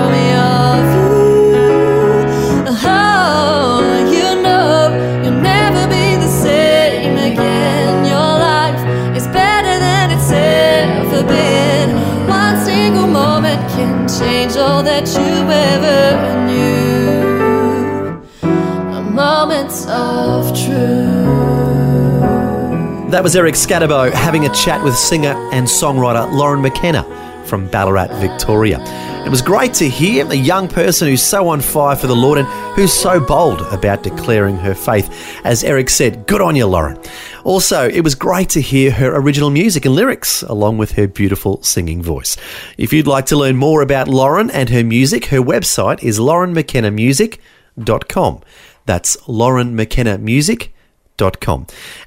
That 23.09 23.23
was 23.23 23.35
Eric 23.35 23.55
Scatterbo 23.55 24.13
having 24.13 24.45
a 24.45 24.53
chat 24.53 24.83
with 24.83 24.95
singer 24.95 25.33
and 25.51 25.65
songwriter 25.65 26.31
Lauren 26.31 26.61
McKenna 26.61 27.03
from 27.47 27.67
Ballarat, 27.67 28.09
Victoria. 28.19 28.77
It 29.25 29.29
was 29.29 29.41
great 29.41 29.73
to 29.75 29.87
hear 29.89 30.29
a 30.29 30.35
young 30.35 30.67
person 30.67 31.07
who's 31.07 31.23
so 31.23 31.47
on 31.47 31.59
fire 31.59 31.95
for 31.95 32.05
the 32.05 32.15
Lord 32.15 32.37
and 32.37 32.47
who's 32.75 32.93
so 32.93 33.19
bold 33.19 33.61
about 33.73 34.03
declaring 34.03 34.57
her 34.57 34.75
faith. 34.75 35.09
As 35.43 35.63
Eric 35.63 35.89
said, 35.89 36.27
good 36.27 36.39
on 36.39 36.55
you, 36.55 36.67
Lauren. 36.67 36.99
Also, 37.43 37.89
it 37.89 38.01
was 38.01 38.13
great 38.13 38.49
to 38.49 38.61
hear 38.61 38.91
her 38.91 39.15
original 39.15 39.49
music 39.49 39.85
and 39.85 39.95
lyrics 39.95 40.43
along 40.43 40.77
with 40.77 40.91
her 40.91 41.07
beautiful 41.07 41.63
singing 41.63 42.03
voice. 42.03 42.37
If 42.77 42.93
you'd 42.93 43.07
like 43.07 43.25
to 43.25 43.35
learn 43.35 43.57
more 43.57 43.81
about 43.81 44.07
Lauren 44.07 44.51
and 44.51 44.69
her 44.69 44.83
music, 44.83 45.25
her 45.25 45.41
website 45.41 46.03
is 46.03 46.19
laurenmckennamusic.com. 46.19 48.41
That's 48.85 49.17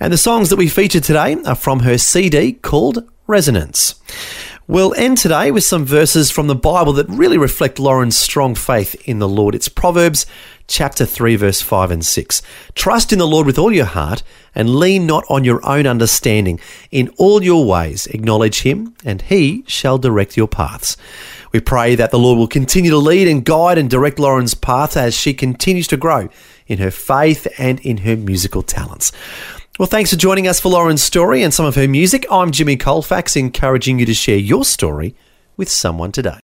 And 0.01 0.13
the 0.13 0.19
songs 0.19 0.51
that 0.51 0.57
we 0.57 0.69
featured 0.69 1.05
today 1.05 1.37
are 1.45 1.55
from 1.55 1.81
her 1.81 1.99
CD 1.99 2.53
called 2.53 3.09
Resonance. 3.27 3.95
We'll 4.69 4.95
end 4.95 5.19
today 5.19 5.51
with 5.51 5.65
some 5.65 5.85
verses 5.85 6.31
from 6.31 6.47
the 6.47 6.55
Bible 6.55 6.93
that 6.95 7.09
really 7.09 7.37
reflect 7.37 7.79
Lauren's 7.79 8.17
strong 8.17 8.55
faith 8.55 8.95
in 9.07 9.19
the 9.19 9.29
Lord. 9.29 9.55
It's 9.55 9.69
Proverbs 9.69 10.25
chapter 10.69 11.05
3 11.05 11.37
verse 11.37 11.61
5 11.61 11.91
and 11.91 12.07
6. 12.07 12.43
Trust 12.75 13.13
in 13.13 13.19
the 13.19 13.27
Lord 13.27 13.45
with 13.45 13.59
all 13.59 13.73
your 13.73 13.85
heart 13.85 14.23
and 14.55 14.77
lean 14.77 15.07
not 15.07 15.25
on 15.29 15.45
your 15.45 15.61
own 15.67 15.87
understanding. 15.87 16.61
In 16.91 17.09
all 17.19 17.43
your 17.43 17.67
ways 17.67 18.07
acknowledge 18.07 18.63
him 18.63 18.95
and 19.05 19.21
he 19.21 19.65
shall 19.67 19.99
direct 19.99 20.37
your 20.37 20.49
paths. 20.49 20.97
We 21.53 21.61
pray 21.61 21.95
that 21.97 22.11
the 22.11 22.19
Lord 22.19 22.39
will 22.39 22.47
continue 22.47 22.93
to 22.93 22.99
lead 22.99 23.29
and 23.29 23.45
guide 23.45 23.79
and 23.79 23.91
direct 23.91 24.19
Lauren's 24.19 24.55
path 24.55 24.97
as 24.97 25.13
she 25.13 25.35
continues 25.35 25.87
to 25.89 25.97
grow 25.97 26.29
in 26.67 26.79
her 26.79 26.91
faith 26.91 27.47
and 27.59 27.81
in 27.81 27.99
her 27.99 28.17
musical 28.17 28.63
talents. 28.63 29.13
Well, 29.79 29.87
thanks 29.87 30.11
for 30.11 30.17
joining 30.17 30.49
us 30.49 30.61
for 30.61 30.71
Lauren's 30.71 31.03
story 31.03 31.43
and 31.43 31.53
some 31.53 31.67
of 31.67 31.75
her 31.75 31.89
music. 31.89 32.27
I'm 32.31 32.51
Jimmy 32.51 32.77
Colfax, 32.77 33.37
encouraging 33.37 33.99
you 33.99 34.07
to 34.07 34.15
share 34.15 34.39
your 34.39 34.65
story 34.65 35.15
with 35.57 35.69
someone 35.69 36.13
today. 36.13 36.41